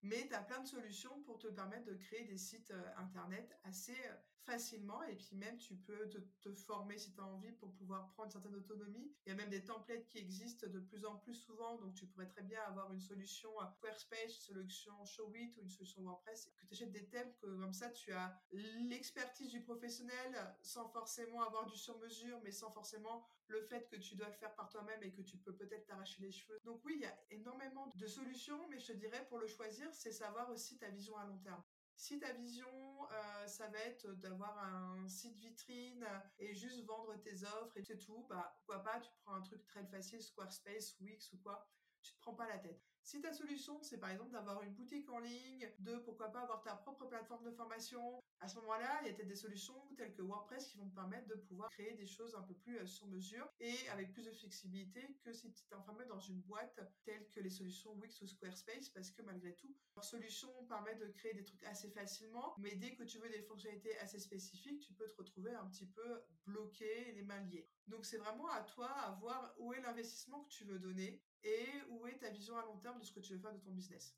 Mais 0.05 0.29
tu 0.29 0.35
as 0.35 0.43
plein 0.43 0.61
de 0.61 0.69
solutions 0.69 1.23
pour 1.23 1.39
te 1.39 1.49
permettre 1.49 1.87
de 1.87 1.95
créer 1.95 2.25
des 2.25 2.37
sites 2.37 2.71
euh, 2.73 2.97
internet 2.99 3.59
assez 3.65 3.97
euh, 3.97 4.15
facilement. 4.45 5.03
Et 5.05 5.17
puis 5.17 5.35
même, 5.35 5.57
tu 5.57 5.77
peux 5.77 6.11
te, 6.11 6.53
former 6.53 6.99
si 6.99 7.15
tu 7.15 7.21
as 7.23 7.25
envie 7.25 7.53
pour 7.53 7.73
pouvoir 7.73 8.11
prendre 8.11 8.27
une 8.27 8.33
certaine 8.33 8.55
autonomie. 8.55 9.11
Il 9.25 9.31
y 9.31 9.33
a 9.33 9.35
même 9.35 9.49
des 9.49 9.65
templates 9.65 10.05
qui 10.05 10.19
existent 10.19 10.67
de 10.67 10.79
plus 10.79 11.07
en 11.07 11.17
plus 11.17 11.35
souvent. 11.35 11.79
Donc 11.79 11.95
tu 11.95 12.07
pourrais 12.07 12.29
très 12.29 12.43
bien 12.43 12.61
avoir 12.65 12.93
une 12.93 13.01
solution 13.01 13.49
euh, 13.63 13.67
Squarespace, 13.71 14.37
une 14.37 14.55
solution 14.55 15.05
Showit 15.07 15.55
ou 15.57 15.63
une 15.63 15.71
solution 15.71 16.03
WordPress. 16.03 16.51
Que 16.59 16.67
tu 16.67 16.75
achètes 16.75 16.93
des 16.93 17.09
thèmes 17.09 17.33
que 17.41 17.47
comme 17.47 17.73
ça, 17.73 17.89
tu 17.89 18.13
as 18.13 18.39
l'expertise 18.53 19.53
du 19.53 19.63
professionnel 19.63 20.55
sans 20.61 20.87
forcément 20.91 21.41
avoir 21.41 21.65
du 21.65 21.79
sur-mesure, 21.79 22.39
mais 22.45 22.53
sans 22.53 22.71
forcément 22.73 23.27
le 23.49 23.63
fait 23.63 23.89
que 23.89 23.97
tu 23.97 24.17
dois 24.17 24.29
le 24.29 24.35
faire 24.35 24.55
par 24.55 24.69
toi-même 24.69 25.03
et 25.03 25.13
que 25.13 25.23
tu 25.23 25.37
peux 25.39 25.55
peut-être 25.55 25.87
t'arracher 25.87 26.23
les 26.23 26.31
cheveux. 26.31 26.61
Donc 26.65 26.81
oui, 26.85 26.95
il 26.97 27.03
y 27.03 27.07
a 27.07 27.19
énormément 27.31 27.93
de 27.95 28.07
solutions, 28.07 28.69
mais 28.69 28.79
je 28.79 28.93
te 28.93 28.93
dirais 28.93 29.27
pour 29.29 29.39
le 29.39 29.47
choisir, 29.47 29.93
c'est 29.95 30.13
savoir 30.13 30.51
aussi 30.51 30.79
ta 30.79 30.89
vision 30.89 31.17
à 31.17 31.27
long 31.27 31.39
terme. 31.39 31.63
Si 31.97 32.19
ta 32.19 32.33
vision, 32.33 32.67
euh, 33.13 33.47
ça 33.47 33.69
va 33.69 33.79
être 33.79 34.13
d'avoir 34.15 34.59
un 34.59 35.07
site 35.07 35.37
vitrine 35.37 36.05
et 36.39 36.55
juste 36.55 36.85
vendre 36.85 37.15
tes 37.21 37.45
offres 37.45 37.77
et 37.77 37.83
c'est 37.83 37.99
tout, 37.99 38.27
bah 38.29 38.53
pourquoi 38.57 38.83
pas, 38.83 39.01
tu 39.01 39.11
prends 39.23 39.35
un 39.35 39.43
truc 39.43 39.65
très 39.65 39.85
facile, 39.87 40.21
Squarespace, 40.21 40.99
Wix 41.01 41.33
ou 41.33 41.39
quoi, 41.39 41.69
tu 42.03 42.13
te 42.13 42.19
prends 42.19 42.35
pas 42.35 42.49
la 42.49 42.59
tête. 42.59 42.83
Si 43.05 43.21
ta 43.21 43.35
solution, 43.35 43.83
c'est 43.83 43.99
par 43.99 44.09
exemple 44.09 44.33
d'avoir 44.33 44.63
une 44.63 44.73
boutique 44.73 45.11
en 45.11 45.19
ligne, 45.19 45.71
de 45.81 45.97
pourquoi 45.97 46.33
pas 46.33 46.41
avoir 46.41 46.63
ta 46.63 46.75
propre 46.75 47.05
plateforme 47.05 47.45
de 47.45 47.51
formation, 47.51 48.23
à 48.41 48.49
ce 48.49 48.57
moment-là, 48.61 48.99
il 49.03 49.09
y 49.09 49.11
a 49.11 49.13
peut-être 49.13 49.29
des 49.29 49.37
solutions 49.37 49.75
telles 49.99 50.15
que 50.15 50.23
WordPress 50.23 50.69
qui 50.69 50.79
vont 50.79 50.89
te 50.89 50.95
permettre 50.95 51.29
de 51.29 51.35
pouvoir 51.35 51.69
créer 51.69 51.93
des 51.93 52.07
choses 52.07 52.35
un 52.35 52.41
peu 52.41 52.55
plus 52.55 52.79
euh, 52.79 52.87
sur 52.87 53.07
mesure 53.09 53.47
et 53.61 53.77
avec 53.91 54.11
plus 54.15 54.25
de 54.25 54.33
flexibilité 54.33 55.07
que 55.23 55.35
si 55.35 55.53
tu 55.53 55.67
t'es 55.67 55.75
enfermé 55.75 56.07
dans 56.07 56.19
une 56.19 56.41
boîte 56.41 56.81
telle 57.05 57.29
que 57.29 57.41
les 57.41 57.51
solutions 57.51 57.93
Wix 57.97 58.23
ou 58.23 58.27
Squarespace 58.27 58.89
parce 58.89 59.11
que 59.11 59.21
malgré 59.21 59.55
tout, 59.55 59.77
leur 59.97 60.05
solution 60.05 60.49
permet 60.67 60.95
de 60.95 61.07
créer 61.09 61.35
des 61.35 61.45
trucs 61.45 61.65
assez 61.65 61.91
facilement, 61.91 62.55
mais 62.57 62.75
dès 62.77 62.95
que 62.95 63.03
tu 63.03 63.19
veux 63.19 63.29
des 63.29 63.43
fonctionnalités 63.43 63.99
assez 63.99 64.19
spécifiques, 64.19 64.81
tu 64.81 64.95
peux 64.95 65.07
te 65.07 65.17
retrouver 65.17 65.53
un 65.53 65.67
petit 65.67 65.87
peu 65.87 66.23
bloqué, 66.47 67.13
les 67.13 67.23
mains 67.23 67.43
liées. 67.43 67.69
Donc 67.87 68.07
c'est 68.07 68.19
vraiment 68.19 68.49
à 68.49 68.63
toi 68.63 68.89
à 68.89 69.11
voir 69.13 69.55
où 69.59 69.75
est 69.75 69.83
l'investissement 69.83 70.43
que 70.45 70.49
tu 70.49 70.65
veux 70.65 70.79
donner 70.79 71.23
et 71.45 71.83
où 71.91 72.07
est 72.07 72.19
ta 72.19 72.31
vision 72.31 72.57
à 72.57 72.63
long 72.63 72.79
terme 72.79 72.99
de 72.99 73.05
ce 73.05 73.13
que 73.13 73.21
tu 73.21 73.35
veux 73.35 73.39
faire 73.39 73.53
de 73.53 73.61
ton 73.61 73.71
business? 73.71 74.17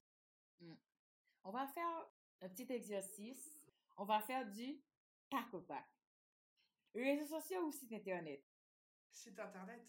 Hmm. 0.61 0.75
On 1.45 1.51
va 1.51 1.67
faire 1.67 2.09
un 2.41 2.49
petit 2.49 2.73
exercice. 2.73 3.59
On 3.97 4.05
va 4.05 4.21
faire 4.21 4.49
du 4.49 4.81
tac 5.29 5.53
au 5.53 5.61
tac. 5.61 5.87
Réseaux 6.95 7.27
sociaux 7.27 7.67
ou 7.67 7.73
site 7.73 7.93
internet? 7.93 8.43
Site 9.11 9.39
internet. 9.39 9.85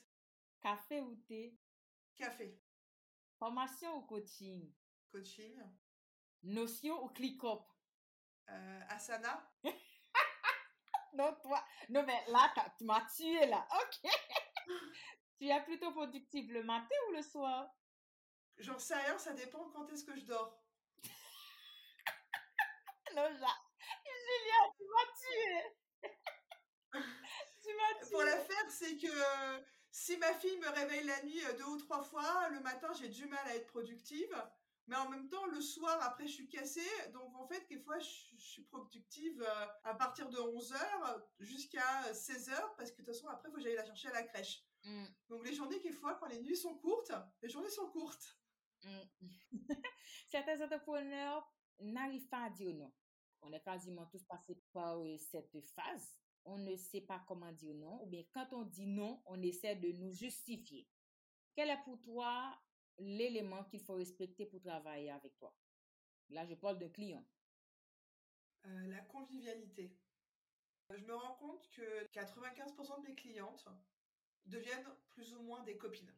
Café 0.60 1.00
ou 1.02 1.16
thé? 1.28 1.58
Café. 2.16 2.60
Formation 3.38 3.98
ou 3.98 4.02
coaching? 4.02 4.74
Coaching. 5.12 5.62
Notion 6.44 7.04
ou 7.04 7.10
ClickUp? 7.10 7.64
Euh, 8.50 8.82
Asana. 8.90 9.50
non, 11.14 11.36
toi. 11.44 11.64
Non, 11.90 12.04
mais 12.06 12.26
là, 12.28 12.54
tu 12.78 12.86
m'as 12.86 13.06
tué, 13.10 13.46
là. 13.46 13.68
OK. 13.72 14.12
Tu 15.38 15.50
es 15.50 15.64
plutôt 15.64 15.92
productif 15.92 16.50
le 16.50 16.64
matin 16.64 16.96
ou 17.10 17.14
le 17.14 17.22
soir? 17.22 17.70
J'en 18.58 18.80
sais 18.80 18.96
rien, 18.96 19.20
ça 19.20 19.34
dépend 19.34 19.70
quand 19.70 19.88
est-ce 19.90 20.04
que 20.04 20.16
je 20.16 20.26
dors. 20.26 20.60
non, 23.16 23.30
Julia, 23.30 23.54
tu 24.76 24.84
m'as 24.94 25.08
tué. 25.20 25.62
tu 27.64 27.70
m'as 27.76 27.94
tué. 28.00 28.08
Pour 28.12 28.24
la 28.24 28.38
faire, 28.38 28.72
c'est 28.72 28.98
que 28.98 29.14
si 29.92 30.18
ma 30.18 30.34
fille 30.34 30.58
me 30.58 30.70
réveille 30.70 31.06
la 31.06 31.22
nuit 31.24 31.44
deux 31.58 31.66
ou 31.66 31.78
trois 31.78 32.02
fois, 32.02 32.50
le 32.50 32.60
matin, 32.62 32.92
j'ai 32.94 33.10
du 33.10 33.28
mal 33.28 33.48
à 33.48 33.56
être 33.56 33.68
productive. 33.68 34.36
Mais 34.88 34.96
en 34.96 35.10
même 35.10 35.28
temps, 35.28 35.46
le 35.48 35.62
soir, 35.62 36.00
après, 36.02 36.28
je 36.28 36.34
suis 36.34 36.48
cassée. 36.48 36.90
Donc, 37.14 37.36
en 37.36 37.46
fait, 37.46 37.68
des 37.70 37.78
fois, 37.78 38.00
je, 38.00 38.38
suis 38.38 38.64
productive 38.64 39.46
à 39.84 39.94
partir 39.96 40.30
de 40.30 40.38
11h 40.38 41.22
jusqu'à 41.40 42.14
16h. 42.14 42.56
Parce 42.78 42.92
que 42.92 43.02
de 43.02 43.06
toute 43.06 43.14
façon, 43.14 43.28
après, 43.28 43.50
il 43.50 43.52
faut 43.52 43.58
que 43.58 43.64
j'aille 43.64 43.76
la 43.76 43.86
chercher 43.86 44.08
à 44.08 44.14
la 44.14 44.24
crèche. 44.24 44.64
Mmh. 44.88 45.06
Donc, 45.28 45.46
les 45.46 45.54
journées, 45.54 45.80
quelquefois, 45.82 46.16
quand 46.16 46.28
les 46.28 46.42
nuits 46.42 46.56
sont 46.56 46.78
courtes, 46.78 47.12
les 47.42 47.50
journées 47.50 47.70
sont 47.70 47.90
courtes. 47.90 48.40
Mmh. 48.84 49.28
Certains 50.30 50.62
entrepreneurs 50.62 51.46
n'arrivent 51.80 52.30
pas 52.30 52.46
à 52.46 52.50
dire 52.50 52.74
non. 52.74 52.92
On 53.42 53.52
est 53.52 53.62
quasiment 53.62 54.06
tous 54.06 54.24
passés 54.24 54.58
par 54.72 54.98
euh, 55.00 55.18
cette 55.18 55.60
phase. 55.76 56.18
On 56.46 56.58
ne 56.58 56.76
sait 56.78 57.02
pas 57.02 57.24
comment 57.28 57.52
dire 57.52 57.76
non. 57.76 58.02
Ou 58.04 58.08
bien, 58.08 58.24
quand 58.32 58.48
on 58.54 58.64
dit 58.64 58.88
non, 58.88 59.22
on 59.26 59.42
essaie 59.42 59.76
de 59.76 59.92
nous 59.92 60.14
justifier. 60.14 60.88
Quel 61.54 61.70
est 61.70 61.84
pour 61.84 62.00
toi 62.00 62.58
l'élément 62.98 63.66
qu'il 63.66 63.82
faut 63.82 63.96
respecter 63.96 64.46
pour 64.46 64.62
travailler 64.62 65.12
avec 65.12 65.38
toi? 65.38 65.54
Là, 66.30 66.46
je 66.46 66.56
parle 66.56 66.80
de 66.80 66.88
client. 66.88 67.26
Euh, 68.66 68.88
la 68.88 69.02
convivialité. 69.02 69.98
Je 70.90 71.04
me 71.04 71.14
rends 71.14 71.36
compte 71.36 71.70
que 71.72 72.08
95% 72.08 73.02
de 73.02 73.08
mes 73.08 73.16
clientes 73.16 73.68
deviennent 74.48 74.88
plus 75.12 75.34
ou 75.34 75.42
moins 75.42 75.64
des 75.64 75.78
copines 75.78 76.12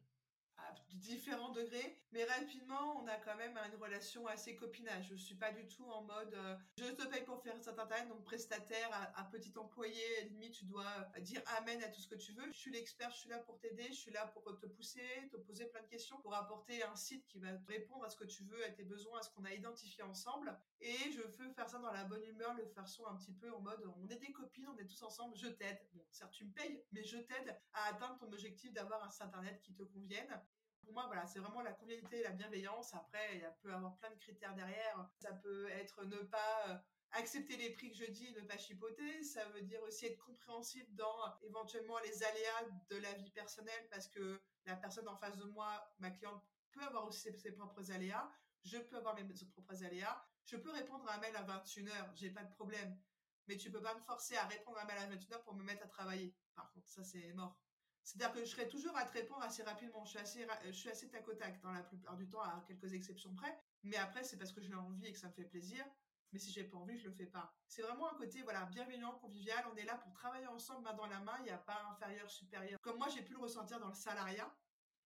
différents 0.94 1.50
degrés, 1.50 1.98
mais 2.12 2.24
rapidement, 2.24 3.00
on 3.02 3.06
a 3.06 3.16
quand 3.16 3.36
même 3.36 3.56
une 3.56 3.80
relation 3.80 4.26
assez 4.26 4.56
copinage. 4.56 5.08
Je 5.08 5.14
suis 5.16 5.34
pas 5.34 5.52
du 5.52 5.66
tout 5.66 5.84
en 5.84 6.02
mode 6.02 6.34
euh, 6.34 6.56
je 6.76 6.84
te 6.84 7.06
paye 7.06 7.24
pour 7.24 7.42
faire 7.42 7.54
certain 7.62 7.86
travail, 7.86 8.08
donc 8.08 8.22
prestataire, 8.24 8.90
à, 9.14 9.24
petit 9.24 9.52
employé, 9.56 10.02
limite 10.30 10.52
tu 10.52 10.64
dois 10.64 10.86
euh, 11.16 11.20
dire 11.20 11.42
amen 11.58 11.82
à 11.82 11.88
tout 11.88 12.00
ce 12.00 12.08
que 12.08 12.16
tu 12.16 12.32
veux. 12.32 12.50
Je 12.52 12.58
suis 12.58 12.70
l'expert, 12.70 13.10
je 13.10 13.18
suis 13.18 13.28
là 13.28 13.38
pour 13.38 13.58
t'aider, 13.60 13.86
je 13.88 13.94
suis 13.94 14.10
là 14.10 14.26
pour 14.26 14.44
te 14.58 14.66
pousser, 14.66 15.02
te 15.30 15.36
poser 15.36 15.66
plein 15.66 15.82
de 15.82 15.88
questions, 15.88 16.20
pour 16.20 16.34
apporter 16.34 16.82
un 16.82 16.96
site 16.96 17.26
qui 17.26 17.38
va 17.38 17.48
répondre 17.68 18.04
à 18.04 18.10
ce 18.10 18.16
que 18.16 18.24
tu 18.24 18.44
veux, 18.44 18.64
à 18.64 18.70
tes 18.70 18.84
besoins, 18.84 19.20
à 19.20 19.22
ce 19.22 19.30
qu'on 19.30 19.44
a 19.44 19.52
identifié 19.52 20.02
ensemble. 20.02 20.56
Et 20.80 21.10
je 21.12 21.22
veux 21.22 21.50
faire 21.52 21.68
ça 21.68 21.78
dans 21.78 21.92
la 21.92 22.04
bonne 22.04 22.24
humeur, 22.24 22.54
le 22.54 22.66
faire 22.66 22.88
son 22.88 23.06
un 23.06 23.16
petit 23.16 23.32
peu 23.32 23.52
en 23.52 23.60
mode 23.60 23.80
on 23.98 24.08
est 24.08 24.18
des 24.18 24.32
copines, 24.32 24.68
on 24.68 24.76
est 24.78 24.86
tous 24.86 25.02
ensemble, 25.02 25.36
je 25.36 25.48
t'aide. 25.48 25.78
Bon, 25.92 26.04
certes 26.10 26.32
tu 26.32 26.44
me 26.44 26.52
payes, 26.52 26.82
mais 26.92 27.04
je 27.04 27.18
t'aide 27.18 27.58
à 27.72 27.84
atteindre 27.86 28.18
ton 28.18 28.32
objectif 28.32 28.72
d'avoir 28.72 29.02
un 29.04 29.10
site 29.10 29.22
internet 29.22 29.60
qui 29.62 29.74
te 29.74 29.82
convienne 29.82 30.40
pour 30.82 30.92
moi, 30.92 31.06
voilà, 31.06 31.26
c'est 31.26 31.38
vraiment 31.38 31.62
la 31.62 31.72
convivialité, 31.72 32.22
la 32.22 32.30
bienveillance. 32.30 32.94
Après, 32.94 33.36
il 33.36 33.52
peut 33.62 33.70
y 33.70 33.72
avoir 33.72 33.96
plein 33.98 34.10
de 34.10 34.18
critères 34.18 34.54
derrière. 34.54 35.08
Ça 35.20 35.32
peut 35.32 35.68
être 35.70 36.04
ne 36.04 36.18
pas 36.18 36.68
euh, 36.68 36.76
accepter 37.12 37.56
les 37.56 37.70
prix 37.70 37.90
que 37.90 37.96
je 37.96 38.10
dis, 38.10 38.32
ne 38.32 38.40
pas 38.42 38.56
chipoter. 38.56 39.22
Ça 39.22 39.44
veut 39.50 39.62
dire 39.62 39.82
aussi 39.82 40.06
être 40.06 40.18
compréhensif 40.18 40.84
dans 40.94 41.38
éventuellement 41.42 41.98
les 42.00 42.22
aléas 42.22 42.68
de 42.88 42.96
la 42.96 43.12
vie 43.14 43.30
personnelle 43.30 43.88
parce 43.90 44.08
que 44.08 44.40
la 44.66 44.76
personne 44.76 45.08
en 45.08 45.16
face 45.16 45.36
de 45.36 45.44
moi, 45.44 45.92
ma 45.98 46.10
cliente, 46.10 46.42
peut 46.72 46.82
avoir 46.82 47.06
aussi 47.06 47.32
ses, 47.32 47.52
propres 47.52 47.90
aléas. 47.90 48.30
Je 48.64 48.78
peux 48.78 48.96
avoir 48.96 49.14
mes 49.14 49.24
propres 49.24 49.84
aléas. 49.84 50.24
Je 50.44 50.56
peux 50.56 50.70
répondre 50.70 51.08
à 51.08 51.14
un 51.14 51.18
mail 51.18 51.36
à 51.36 51.44
21h, 51.44 52.10
j'ai 52.14 52.30
pas 52.30 52.44
de 52.44 52.52
problème. 52.54 52.98
Mais 53.46 53.56
tu 53.56 53.70
peux 53.70 53.82
pas 53.82 53.94
me 53.94 54.00
forcer 54.00 54.36
à 54.36 54.46
répondre 54.46 54.78
à 54.78 54.82
un 54.82 54.84
mail 54.86 54.98
à 54.98 55.06
21h 55.08 55.42
pour 55.42 55.54
me 55.54 55.64
mettre 55.64 55.84
à 55.84 55.88
travailler. 55.88 56.34
Par 56.54 56.70
contre, 56.72 56.88
ça 56.88 57.02
c'est 57.02 57.32
mort. 57.32 57.58
C'est-à-dire 58.04 58.32
que 58.32 58.40
je 58.40 58.50
serai 58.50 58.68
toujours 58.68 58.96
à 58.96 59.04
te 59.04 59.12
répondre 59.12 59.42
assez 59.42 59.62
rapidement. 59.62 60.04
Je 60.04 60.10
suis 60.10 60.18
assez, 60.18 60.46
je 60.64 60.72
suis 60.72 60.88
assez 60.88 61.08
tac 61.08 61.26
au 61.28 61.34
tac 61.34 61.60
dans 61.60 61.72
la 61.72 61.82
plupart 61.82 62.16
du 62.16 62.28
temps, 62.28 62.40
à 62.40 62.64
quelques 62.66 62.92
exceptions 62.92 63.34
près. 63.34 63.56
Mais 63.82 63.96
après, 63.96 64.24
c'est 64.24 64.36
parce 64.36 64.52
que 64.52 64.60
j'ai 64.60 64.74
envie 64.74 65.06
et 65.06 65.12
que 65.12 65.18
ça 65.18 65.28
me 65.28 65.32
fait 65.32 65.44
plaisir. 65.44 65.84
Mais 66.32 66.38
si 66.38 66.52
j'ai 66.52 66.64
pas 66.64 66.76
envie, 66.76 66.96
je 66.96 67.08
le 67.08 67.14
fais 67.14 67.26
pas. 67.26 67.52
C'est 67.66 67.82
vraiment 67.82 68.10
un 68.12 68.14
côté, 68.14 68.42
voilà, 68.42 68.64
bienveillant, 68.66 69.12
convivial. 69.18 69.64
On 69.72 69.76
est 69.76 69.84
là 69.84 69.96
pour 69.96 70.12
travailler 70.12 70.46
ensemble, 70.46 70.84
main 70.84 70.94
dans 70.94 71.06
la 71.06 71.20
main. 71.20 71.34
Il 71.40 71.44
n'y 71.44 71.50
a 71.50 71.58
pas 71.58 71.82
inférieur, 71.90 72.30
supérieur. 72.30 72.78
Comme 72.82 72.98
moi, 72.98 73.08
j'ai 73.08 73.22
pu 73.22 73.32
le 73.32 73.40
ressentir 73.40 73.80
dans 73.80 73.88
le 73.88 73.94
salariat. 73.94 74.52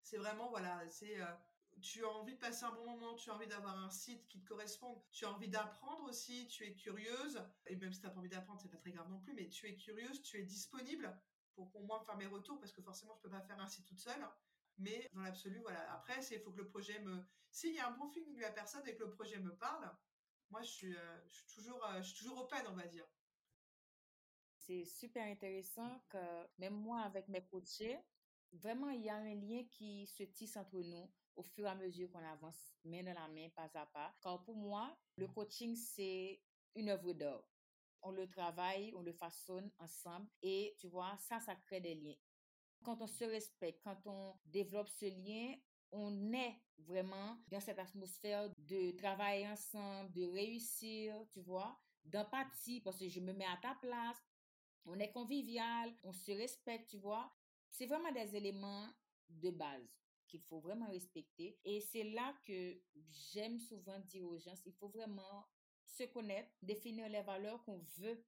C'est 0.03 0.19
vraiment, 0.19 0.51
voilà, 0.51 0.87
c'est, 0.87 1.19
euh, 1.21 1.27
tu 1.81 2.05
as 2.05 2.09
envie 2.09 2.35
de 2.35 2.39
passer 2.39 2.65
un 2.65 2.73
bon 2.73 2.85
moment, 2.85 3.15
tu 3.15 3.31
as 3.31 3.35
envie 3.35 3.47
d'avoir 3.47 3.77
un 3.79 3.91
site 3.91 4.27
qui 4.27 4.41
te 4.41 4.47
corresponde, 4.47 4.99
tu 5.11 5.25
as 5.25 5.33
envie 5.33 5.49
d'apprendre 5.49 6.05
aussi, 6.05 6.47
tu 6.49 6.65
es 6.65 6.75
curieuse, 6.75 7.43
et 7.67 7.77
même 7.77 7.93
si 7.93 8.01
tu 8.01 8.07
n'as 8.07 8.13
pas 8.13 8.19
envie 8.19 8.29
d'apprendre, 8.29 8.61
c'est 8.61 8.71
pas 8.71 8.77
très 8.77 8.93
grave 8.93 9.09
non 9.09 9.19
plus, 9.21 9.33
mais 9.33 9.49
tu 9.49 9.67
es 9.67 9.75
curieuse, 9.77 10.23
tu 10.23 10.39
es 10.39 10.43
disponible, 10.43 11.19
pour 11.55 11.75
au 11.75 11.83
moins 11.83 12.01
faire 12.01 12.17
mes 12.17 12.27
retours 12.27 12.59
parce 12.59 12.73
que 12.73 12.83
forcément 12.83 13.15
je 13.15 13.21
peux 13.21 13.31
pas 13.31 13.41
faire 13.41 13.61
ainsi 13.61 13.83
toute 13.85 13.99
seule. 13.99 14.27
Mais 14.79 15.09
dans 15.15 15.23
l'absolu, 15.23 15.61
voilà. 15.61 15.93
Après, 15.93 16.21
c'est 16.21 16.35
il 16.37 16.41
faut 16.41 16.51
que 16.51 16.59
le 16.59 16.69
projet 16.69 16.99
me. 17.01 17.25
S'il 17.51 17.75
y 17.75 17.79
a 17.79 17.89
un 17.89 17.93
bon 17.93 18.09
feeling 18.09 18.35
de 18.35 18.41
la 18.41 18.51
personne 18.51 18.87
et 18.89 18.95
que 18.97 19.05
le 19.05 19.11
projet 19.11 19.39
me 19.39 19.55
parle, 19.55 19.89
moi 20.51 20.63
je 20.63 20.71
suis, 20.71 20.97
euh, 20.97 21.29
je 21.29 21.35
suis 21.37 21.47
toujours, 21.47 21.85
euh, 21.87 22.03
je 22.03 22.09
suis 22.09 22.19
toujours 22.19 22.39
open, 22.39 22.67
on 22.69 22.75
va 22.75 22.87
dire. 22.87 23.07
C'est 24.57 24.85
super 24.85 25.25
intéressant 25.27 26.01
que 26.09 26.19
même 26.59 26.75
moi 26.75 27.03
avec 27.03 27.29
mes 27.29 27.45
coachés, 27.45 27.99
vraiment 28.53 28.89
il 28.91 29.03
y 29.03 29.11
a 29.11 29.17
un 29.17 29.35
lien 29.35 29.65
qui 29.71 30.07
se 30.07 30.25
tisse 30.25 30.57
entre 30.57 30.81
nous 30.81 31.09
au 31.37 31.43
fur 31.43 31.67
et 31.67 31.71
à 31.71 31.75
mesure 31.75 32.11
qu'on 32.11 32.25
avance 32.25 32.75
main 32.85 33.03
dans 33.03 33.13
la 33.15 33.29
main, 33.29 33.49
pas 33.51 33.71
à 33.75 33.87
pas. 33.87 34.17
Car 34.21 34.43
pour 34.43 34.57
moi, 34.57 34.97
le 35.17 35.29
coaching 35.29 35.77
c'est 35.77 36.41
une 36.75 36.89
œuvre 36.89 37.13
d'art 37.13 37.45
on 38.05 38.13
le 38.13 38.29
travaille, 38.29 38.93
on 38.95 39.03
le 39.03 39.13
façonne 39.13 39.71
ensemble 39.79 40.29
et 40.43 40.75
tu 40.79 40.87
vois, 40.89 41.17
ça, 41.19 41.41
ça 41.41 41.57
crée 41.57 41.81
des 41.81 41.95
liens. 41.95 42.17
Quand 42.85 43.01
on 43.01 43.07
se 43.07 43.25
respecte, 43.25 43.81
quand 43.83 44.07
on 44.07 44.35
développe 44.45 44.89
ce 44.89 45.07
lien, 45.07 45.55
on 45.91 46.33
est 46.33 46.61
vraiment 46.79 47.39
dans 47.49 47.61
cette 47.61 47.79
atmosphère 47.79 48.51
de 48.59 48.91
travailler 48.93 49.49
ensemble, 49.49 50.13
de 50.13 50.25
réussir, 50.25 51.17
tu 51.33 51.41
vois, 51.41 51.79
d'empathie, 52.05 52.81
parce 52.81 52.99
que 52.99 53.09
je 53.09 53.21
me 53.21 53.33
mets 53.33 53.47
à 53.47 53.59
ta 53.63 53.75
place, 53.77 54.19
on 54.85 54.99
est 54.99 55.13
convivial, 55.13 55.95
on 56.03 56.13
se 56.13 56.33
respecte, 56.33 56.91
tu 56.91 56.99
vois. 56.99 57.33
C'est 57.71 57.87
vraiment 57.87 58.13
des 58.13 58.37
éléments 58.37 58.87
de 59.31 59.51
base 59.51 59.89
qu'il 60.29 60.43
faut 60.43 60.61
vraiment 60.61 60.89
respecter. 60.89 61.59
Et 61.65 61.81
c'est 61.81 62.05
là 62.05 62.35
que 62.47 62.79
j'aime 63.33 63.59
souvent 63.59 63.99
dire 64.01 64.27
aux 64.27 64.39
gens, 64.39 64.55
il 64.67 64.75
faut 64.75 64.89
vraiment 64.89 65.47
se 65.97 66.05
connaître, 66.05 66.51
définir 66.63 67.09
les 67.09 67.23
valeurs 67.23 67.63
qu'on 67.65 67.79
veut 67.99 68.25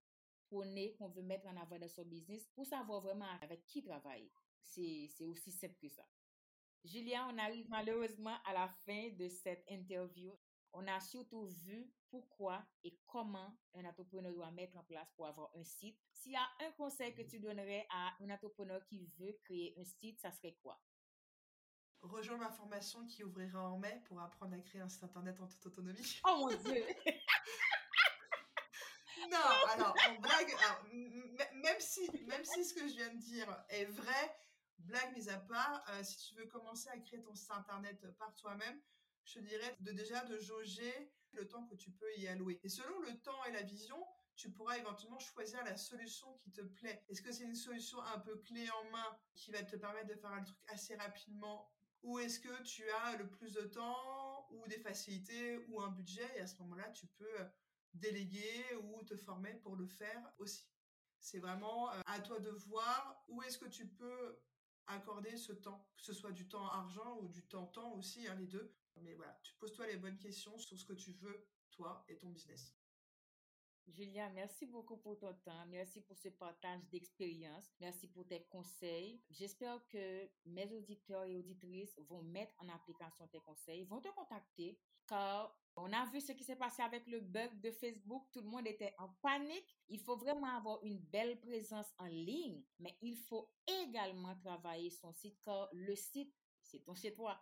prôner, 0.48 0.94
qu'on 0.94 1.09
veut 1.09 1.22
mettre 1.22 1.46
en 1.46 1.57
avant 1.57 1.79
dans 1.79 1.88
son 1.88 2.05
business 2.05 2.48
pour 2.55 2.64
savoir 2.66 3.00
vraiment 3.00 3.26
avec 3.42 3.66
qui 3.66 3.83
travailler. 3.83 4.33
C'est 4.61 5.26
aussi 5.26 5.50
simple 5.52 5.76
que 5.81 5.88
ça. 5.88 6.07
Julia, 6.85 7.26
on 7.29 7.38
arrive 7.38 7.68
malheureusement 7.68 8.37
à 8.44 8.52
la 8.52 8.68
fin 8.68 9.11
de 9.11 9.29
cette 9.29 9.64
interview. 9.68 10.33
On 10.72 10.87
a 10.87 11.00
surtout 11.00 11.46
vu 11.46 11.90
pourquoi 12.11 12.64
et 12.85 12.98
comment 13.07 13.50
un 13.74 13.85
entrepreneur 13.85 14.33
doit 14.33 14.50
mettre 14.52 14.76
en 14.76 14.85
place 14.85 15.11
pour 15.16 15.26
avoir 15.26 15.50
un 15.57 15.64
site. 15.64 15.98
S'il 16.12 16.33
y 16.33 16.37
a 16.37 16.48
un 16.66 16.70
conseil 16.72 17.14
que 17.14 17.22
tu 17.22 17.40
donnerais 17.40 17.87
à 17.90 18.12
un 18.20 18.31
entrepreneur 18.31 18.85
qui 18.87 19.07
veut 19.18 19.33
créer 19.44 19.74
un 19.79 19.85
site, 19.85 20.20
ça 20.20 20.31
serait 20.31 20.57
quoi? 20.62 20.81
Rejoins 22.02 22.37
ma 22.37 22.50
formation 22.50 23.04
qui 23.06 23.24
ouvrira 23.24 23.68
en 23.68 23.78
mai 23.78 24.00
pour 24.04 24.20
apprendre 24.20 24.54
à 24.54 24.59
créer 24.59 24.80
un 24.80 24.88
site 24.88 25.04
internet 25.04 25.40
en 25.40 25.48
toute 25.48 25.66
autonomie. 25.66 26.20
Oh 26.24 26.37
mon 26.38 26.56
Dieu! 26.56 26.85
non, 29.30 29.38
alors, 29.72 29.94
blague, 30.20 30.54
même, 31.54 31.80
si, 31.80 32.09
même 32.26 32.44
si 32.44 32.64
ce 32.64 32.74
que 32.74 32.88
je 32.88 32.94
viens 32.94 33.12
de 33.12 33.18
dire 33.18 33.64
est 33.70 33.87
vrai, 33.87 34.37
blague 34.78 35.14
mise 35.14 35.28
à 35.28 35.38
part, 35.38 35.85
euh, 35.90 36.02
si 36.02 36.18
tu 36.18 36.35
veux 36.37 36.46
commencer 36.46 36.88
à 36.90 36.98
créer 36.98 37.22
ton 37.22 37.35
site 37.35 37.50
internet 37.50 38.06
par 38.18 38.35
toi-même, 38.37 38.80
je 39.24 39.35
te 39.35 39.38
dirais 39.40 39.76
de 39.80 39.92
déjà 39.92 40.24
de 40.24 40.38
jauger 40.38 41.12
le 41.32 41.48
temps 41.48 41.66
que 41.66 41.74
tu 41.74 41.90
peux 41.90 42.14
y 42.16 42.28
allouer. 42.28 42.61
Et 42.62 42.68
selon 42.68 42.98
le 43.00 43.18
temps 43.20 43.44
et 43.44 43.52
la 43.52 43.62
vision, 43.62 44.02
tu 44.37 44.50
pourras 44.50 44.76
éventuellement 44.76 45.18
choisir 45.18 45.64
la 45.64 45.76
solution 45.76 46.32
qui 46.38 46.52
te 46.52 46.61
plaît. 46.61 47.02
Est-ce 47.09 47.22
que 47.22 47.32
c'est 47.32 47.44
une 47.44 47.54
solution 47.54 48.00
un 48.02 48.18
peu 48.18 48.37
clé 48.37 48.68
en 48.70 48.90
main 48.90 49.18
qui 49.35 49.50
va 49.50 49.62
te 49.62 49.76
permettre 49.76 50.09
de 50.09 50.14
faire 50.14 50.30
un 50.30 50.42
truc 50.42 50.59
assez 50.68 50.94
rapidement 50.96 51.72
ou 52.07 52.21
est-ce 52.21 52.38
que 52.38 52.62
tu 52.62 52.88
as 52.88 53.16
le 53.16 53.29
plus 53.29 53.53
de 53.53 53.62
temps 53.62 54.47
ou 54.51 54.66
des 54.69 54.79
facilités 54.79 55.59
ou 55.69 55.81
un 55.81 55.90
budget 55.90 56.31
et 56.37 56.40
à 56.40 56.47
ce 56.47 56.57
moment-là, 56.62 56.88
tu 56.90 57.09
peux 57.09 57.40
euh, 57.40 57.49
déléguer 57.95 58.64
ou 58.85 59.03
te 59.03 59.16
former 59.16 59.55
pour 59.55 59.75
le 59.75 59.88
faire 59.88 60.23
aussi? 60.38 60.69
C'est 61.19 61.40
vraiment 61.40 61.90
euh, 61.90 62.01
à 62.07 62.21
toi 62.21 62.38
de 62.38 62.51
voir 62.51 63.25
où 63.27 63.42
est-ce 63.42 63.59
que 63.59 63.69
tu 63.69 63.88
peux 63.88 64.38
accorder 64.87 65.37
ce 65.37 65.53
temps, 65.53 65.90
que 65.97 66.03
ce 66.03 66.12
soit 66.12 66.31
du 66.31 66.47
temps 66.47 66.69
argent 66.69 67.19
ou 67.23 67.29
du 67.29 67.45
temps 67.45 67.66
temps 67.66 67.92
aussi, 67.95 68.29
hein, 68.29 68.37
les 68.37 68.47
deux. 68.47 68.73
Mais 69.03 69.14
voilà, 69.14 69.37
tu 69.42 69.53
poses-toi 69.57 69.88
les 69.88 69.97
bonnes 69.97 70.19
questions 70.19 70.57
sur 70.59 70.79
ce 70.79 70.85
que 70.85 70.92
tu 70.92 71.11
veux, 71.11 71.49
toi 71.73 72.05
et 72.09 72.16
ton 72.16 72.29
business. 72.29 72.77
Julia, 73.88 74.29
merci 74.31 74.66
beaucoup 74.66 74.96
pour 74.96 75.16
ton 75.18 75.33
temps. 75.44 75.64
Merci 75.68 76.01
pour 76.01 76.18
ce 76.18 76.29
partage 76.29 76.81
d'expérience. 76.90 77.70
Merci 77.81 78.09
pour 78.09 78.27
tes 78.27 78.42
conseils. 78.51 79.22
J'espère 79.31 79.87
que 79.88 80.29
mes 80.44 80.72
auditeurs 80.72 81.25
et 81.25 81.37
auditrices 81.37 81.96
vont 82.09 82.22
mettre 82.22 82.53
en 82.59 82.68
application 82.68 83.29
tes 83.29 83.40
conseils, 83.40 83.85
vont 83.85 84.01
te 84.01 84.09
contacter 84.09 84.79
car 85.07 85.57
on 85.77 85.92
a 85.92 86.05
vu 86.07 86.20
ce 86.20 86.33
qui 86.33 86.42
s'est 86.42 86.57
passé 86.57 86.83
avec 86.83 87.07
le 87.07 87.20
bug 87.20 87.61
de 87.61 87.70
Facebook. 87.70 88.27
Tout 88.33 88.40
le 88.40 88.49
monde 88.49 88.66
était 88.66 88.94
en 88.99 89.09
panique. 89.22 89.79
Il 89.88 90.01
faut 90.01 90.16
vraiment 90.16 90.57
avoir 90.57 90.83
une 90.83 90.99
belle 90.99 91.38
présence 91.38 91.92
en 91.99 92.07
ligne, 92.07 92.64
mais 92.81 92.96
il 93.03 93.16
faut 93.16 93.51
également 93.85 94.35
travailler 94.37 94.90
son 94.90 95.12
site 95.12 95.38
car 95.44 95.68
le 95.72 95.94
site, 95.94 96.35
c'est 96.61 96.81
ton 96.81 96.94
chez 96.94 97.14
toi. 97.14 97.40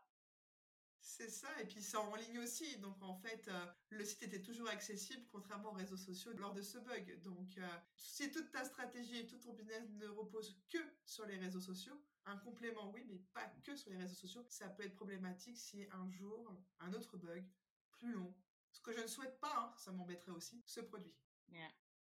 C'est 1.06 1.28
ça, 1.28 1.48
et 1.60 1.66
puis 1.66 1.82
c'est 1.82 1.98
en 1.98 2.14
ligne 2.16 2.38
aussi. 2.38 2.78
Donc 2.78 3.00
en 3.02 3.14
fait, 3.14 3.46
euh, 3.48 3.66
le 3.90 4.04
site 4.06 4.22
était 4.22 4.40
toujours 4.40 4.68
accessible, 4.70 5.22
contrairement 5.30 5.68
aux 5.68 5.74
réseaux 5.74 5.98
sociaux 5.98 6.32
lors 6.32 6.54
de 6.54 6.62
ce 6.62 6.78
bug. 6.78 7.20
Donc 7.22 7.58
euh, 7.58 7.68
si 7.94 8.30
toute 8.30 8.50
ta 8.50 8.64
stratégie 8.64 9.18
et 9.18 9.26
tout 9.26 9.36
ton 9.36 9.52
business 9.52 9.86
ne 9.90 10.08
repose 10.08 10.58
que 10.70 10.78
sur 11.04 11.26
les 11.26 11.36
réseaux 11.36 11.60
sociaux, 11.60 12.02
un 12.24 12.38
complément 12.38 12.90
oui, 12.90 13.04
mais 13.06 13.18
pas 13.34 13.46
que 13.62 13.76
sur 13.76 13.90
les 13.90 13.98
réseaux 13.98 14.14
sociaux, 14.14 14.44
ça 14.48 14.70
peut 14.70 14.82
être 14.82 14.94
problématique 14.94 15.58
si 15.58 15.86
un 15.92 16.10
jour 16.10 16.50
un 16.80 16.92
autre 16.94 17.18
bug 17.18 17.44
plus 17.90 18.12
long, 18.12 18.34
ce 18.72 18.80
que 18.80 18.92
je 18.92 19.00
ne 19.00 19.06
souhaite 19.06 19.38
pas, 19.40 19.54
hein, 19.54 19.74
ça 19.76 19.92
m'embêterait 19.92 20.32
aussi, 20.32 20.62
se 20.64 20.80
produit. 20.80 21.14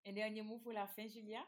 Un 0.05 0.13
dernier 0.13 0.43
mot 0.43 0.59
pour 0.59 0.73
la 0.73 0.85
fin, 0.85 1.07
Julia? 1.07 1.43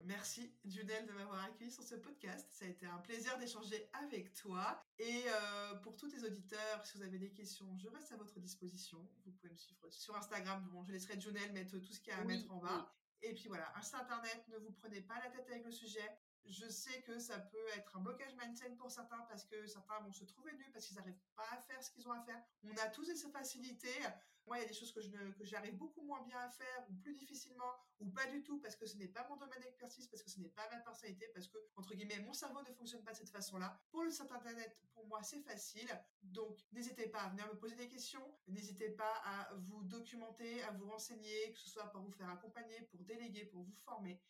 Merci 0.00 0.52
Junelle 0.64 1.06
de 1.06 1.12
m'avoir 1.12 1.42
accueilli 1.44 1.70
sur 1.70 1.82
ce 1.82 1.94
podcast. 1.94 2.46
Ça 2.52 2.66
a 2.66 2.68
été 2.68 2.86
un 2.86 2.98
plaisir 2.98 3.38
d'échanger 3.38 3.88
avec 3.92 4.34
toi. 4.34 4.84
Et 4.98 5.24
euh, 5.26 5.74
pour 5.76 5.96
tous 5.96 6.10
les 6.12 6.24
auditeurs, 6.24 6.84
si 6.84 6.98
vous 6.98 7.04
avez 7.04 7.18
des 7.18 7.30
questions, 7.32 7.66
je 7.78 7.88
reste 7.88 8.12
à 8.12 8.16
votre 8.16 8.38
disposition. 8.38 8.98
Vous 9.24 9.32
pouvez 9.32 9.52
me 9.52 9.56
suivre 9.56 9.88
sur 9.90 10.14
Instagram. 10.16 10.68
Bon, 10.72 10.82
je 10.84 10.92
laisserai 10.92 11.18
Junelle 11.18 11.52
mettre 11.52 11.78
tout 11.78 11.92
ce 11.92 12.00
qu'il 12.00 12.12
y 12.12 12.16
a 12.16 12.18
à 12.18 12.24
mettre 12.24 12.50
en 12.52 12.58
bas. 12.58 12.94
Et 13.22 13.32
puis 13.32 13.48
voilà, 13.48 13.72
un 13.76 13.82
site 13.82 13.94
internet, 13.94 14.44
ne 14.48 14.58
vous 14.58 14.72
prenez 14.72 15.00
pas 15.00 15.18
la 15.20 15.30
tête 15.30 15.46
avec 15.48 15.64
le 15.64 15.72
sujet. 15.72 16.06
Je 16.46 16.68
sais 16.68 17.00
que 17.02 17.18
ça 17.18 17.38
peut 17.38 17.66
être 17.76 17.96
un 17.96 18.00
blocage 18.00 18.34
mindset 18.36 18.70
pour 18.76 18.90
certains 18.90 19.20
parce 19.28 19.44
que 19.44 19.66
certains 19.66 19.98
vont 20.00 20.12
se 20.12 20.24
trouver 20.24 20.52
nus 20.52 20.70
parce 20.72 20.86
qu'ils 20.86 20.96
n'arrivent 20.96 21.20
pas 21.34 21.48
à 21.50 21.56
faire 21.58 21.82
ce 21.82 21.90
qu'ils 21.90 22.06
ont 22.06 22.12
à 22.12 22.20
faire. 22.20 22.42
On 22.62 22.76
a 22.76 22.88
tous 22.88 23.04
ces 23.04 23.28
facilités. 23.30 24.00
Moi, 24.46 24.58
il 24.58 24.62
y 24.62 24.64
a 24.64 24.68
des 24.68 24.74
choses 24.74 24.92
que 24.92 25.00
que 25.32 25.44
j'arrive 25.44 25.76
beaucoup 25.76 26.02
moins 26.02 26.22
bien 26.22 26.38
à 26.38 26.50
faire 26.50 26.86
ou 26.90 26.94
plus 26.96 27.14
difficilement 27.14 27.72
ou 28.00 28.10
pas 28.10 28.26
du 28.26 28.42
tout 28.42 28.58
parce 28.58 28.76
que 28.76 28.86
ce 28.86 28.96
n'est 28.96 29.08
pas 29.08 29.26
mon 29.28 29.36
domaine 29.36 29.60
d'expertise, 29.60 30.06
parce 30.08 30.22
que 30.22 30.30
ce 30.30 30.38
n'est 30.38 30.48
pas 30.48 30.68
ma 30.70 30.80
personnalité, 30.80 31.28
parce 31.28 31.48
que, 31.48 31.58
entre 31.76 31.94
guillemets, 31.94 32.20
mon 32.20 32.32
cerveau 32.32 32.60
ne 32.62 32.72
fonctionne 32.72 33.02
pas 33.02 33.12
de 33.12 33.16
cette 33.16 33.30
façon-là. 33.30 33.80
Pour 33.90 34.02
le 34.02 34.10
site 34.10 34.30
internet, 34.30 34.82
pour 34.92 35.06
moi, 35.06 35.22
c'est 35.22 35.40
facile. 35.40 35.88
Donc, 36.22 36.58
n'hésitez 36.72 37.08
pas 37.08 37.20
à 37.20 37.28
venir 37.30 37.46
me 37.46 37.58
poser 37.58 37.76
des 37.76 37.88
questions. 37.88 38.26
N'hésitez 38.48 38.90
pas 38.90 39.14
à 39.24 39.54
vous 39.54 39.82
documenter, 39.84 40.62
à 40.64 40.72
vous 40.72 40.90
renseigner, 40.90 41.52
que 41.52 41.58
ce 41.58 41.70
soit 41.70 41.90
pour 41.90 42.02
vous 42.02 42.12
faire 42.12 42.28
accompagner, 42.28 42.82
pour 42.90 43.00
déléguer, 43.00 43.46
pour 43.46 43.62
vous 43.62 43.76
former. 43.84 44.20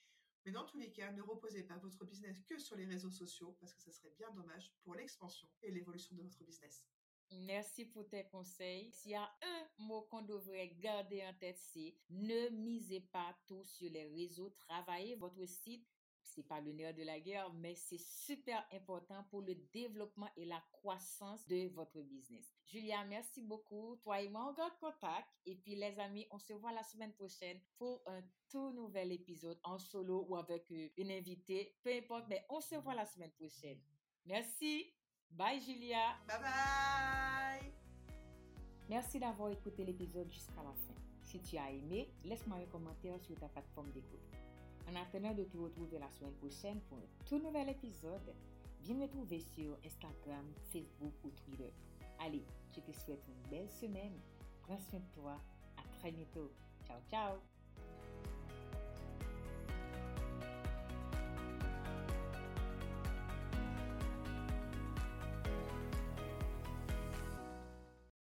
Mais 0.45 0.53
dans 0.53 0.65
tous 0.65 0.79
les 0.79 0.93
cas, 0.93 1.11
ne 1.13 1.23
reposez 1.23 1.63
pas 1.63 1.77
votre 1.79 2.05
business 2.05 2.43
que 2.43 2.59
sur 2.59 2.77
les 2.77 2.85
réseaux 2.85 3.11
sociaux 3.11 3.57
parce 3.61 3.73
que 3.73 3.81
ça 3.81 3.93
serait 3.93 4.13
bien 4.19 4.31
dommage 4.33 4.73
pour 4.83 4.95
l'expansion 4.95 5.49
et 5.63 5.71
l'évolution 5.71 6.15
de 6.17 6.23
votre 6.23 6.45
business. 6.45 6.85
Merci 7.31 7.87
pour 7.87 8.07
tes 8.07 8.25
conseils. 8.25 8.91
S'il 8.93 9.13
y 9.13 9.15
a 9.15 9.25
un 9.43 9.83
mot 9.83 10.03
qu'on 10.03 10.23
devrait 10.23 10.69
garder 10.79 11.25
en 11.25 11.35
tête, 11.35 11.59
c'est 11.59 11.95
ne 12.11 12.51
misez 12.51 13.01
pas 13.01 13.35
tout 13.47 13.65
sur 13.65 13.91
les 13.91 14.07
réseaux. 14.07 14.51
Travaillez 14.51 15.17
votre 15.17 15.45
site. 15.47 15.89
C'est 16.35 16.47
pas 16.47 16.61
le 16.61 16.73
nerf 16.73 16.95
de 16.95 17.03
la 17.03 17.21
guerre, 17.21 17.53
mais 17.55 17.75
c'est 17.75 18.01
super 18.01 18.67
important 18.73 19.25
pour 19.31 19.43
le 19.43 19.55
développement 19.73 20.29
et 20.37 20.45
la 20.45 20.61
croissance 20.73 21.47
de 21.47 21.69
votre 21.75 22.01
business. 22.01 22.53
Julia, 22.67 23.05
merci 23.05 23.43
beaucoup. 23.43 23.97
Toi 24.03 24.21
et 24.21 24.29
moi, 24.29 24.49
on 24.51 24.55
garde 24.55 24.77
contact. 24.81 25.29
Et 25.47 25.57
puis, 25.57 25.77
les 25.77 25.99
amis, 26.01 26.27
on 26.31 26.39
se 26.39 26.53
voit 26.55 26.73
la 26.73 26.83
semaine 26.83 27.13
prochaine 27.13 27.61
pour 27.79 28.03
un 28.07 28.23
tout 28.51 28.73
nouvel 28.73 29.13
épisode 29.13 29.59
en 29.63 29.79
solo 29.79 30.27
ou 30.29 30.37
avec 30.37 30.71
euh, 30.73 30.89
une 30.97 31.11
invitée. 31.11 31.77
Peu 31.83 31.93
importe, 31.93 32.27
mais 32.29 32.45
on 32.49 32.61
se 32.61 32.75
voit 32.77 32.95
la 32.95 33.07
semaine 33.07 33.33
prochaine. 33.33 33.81
Merci. 34.27 34.93
Bye 35.31 35.61
Julia. 35.61 36.17
Bye 36.27 36.41
bye. 36.41 37.73
Merci 38.89 39.19
d'avoir 39.19 39.51
écouté 39.51 39.85
l'épisode 39.85 40.31
jusqu'à 40.31 40.63
la 40.63 40.73
fin. 40.73 40.95
Si 41.25 41.41
tu 41.41 41.57
as 41.57 41.71
aimé, 41.71 42.13
laisse-moi 42.23 42.59
un 42.59 42.67
commentaire 42.67 43.21
sur 43.21 43.35
ta 43.37 43.49
plateforme 43.49 43.91
d'écoute. 43.93 44.44
En 44.89 44.97
attendant 44.97 45.35
de 45.35 45.45
te 45.45 45.57
retrouver 45.57 45.99
la 45.99 46.11
semaine 46.11 46.35
prochaine 46.35 46.81
pour 46.89 46.99
un 46.99 47.25
tout 47.27 47.39
nouvel 47.39 47.69
épisode, 47.71 48.35
viens 48.83 48.97
me 48.97 49.09
trouver 49.09 49.41
sur 49.41 49.77
Instagram, 49.85 50.45
Facebook 50.73 51.15
ou 51.25 51.31
Twitter. 51.31 51.73
Allez, 52.21 52.45
je 52.75 52.81
te 52.81 52.93
souhaite 52.93 53.25
une 53.29 53.51
belle 53.51 53.71
semaine. 53.71 54.21
Prends 54.63 54.79
soin 54.79 55.01
de 55.01 55.21
toi. 55.21 55.41
À 55.77 55.99
très 55.99 56.13
bientôt. 56.13 56.53
Ciao, 56.87 57.01
ciao. 57.11 57.54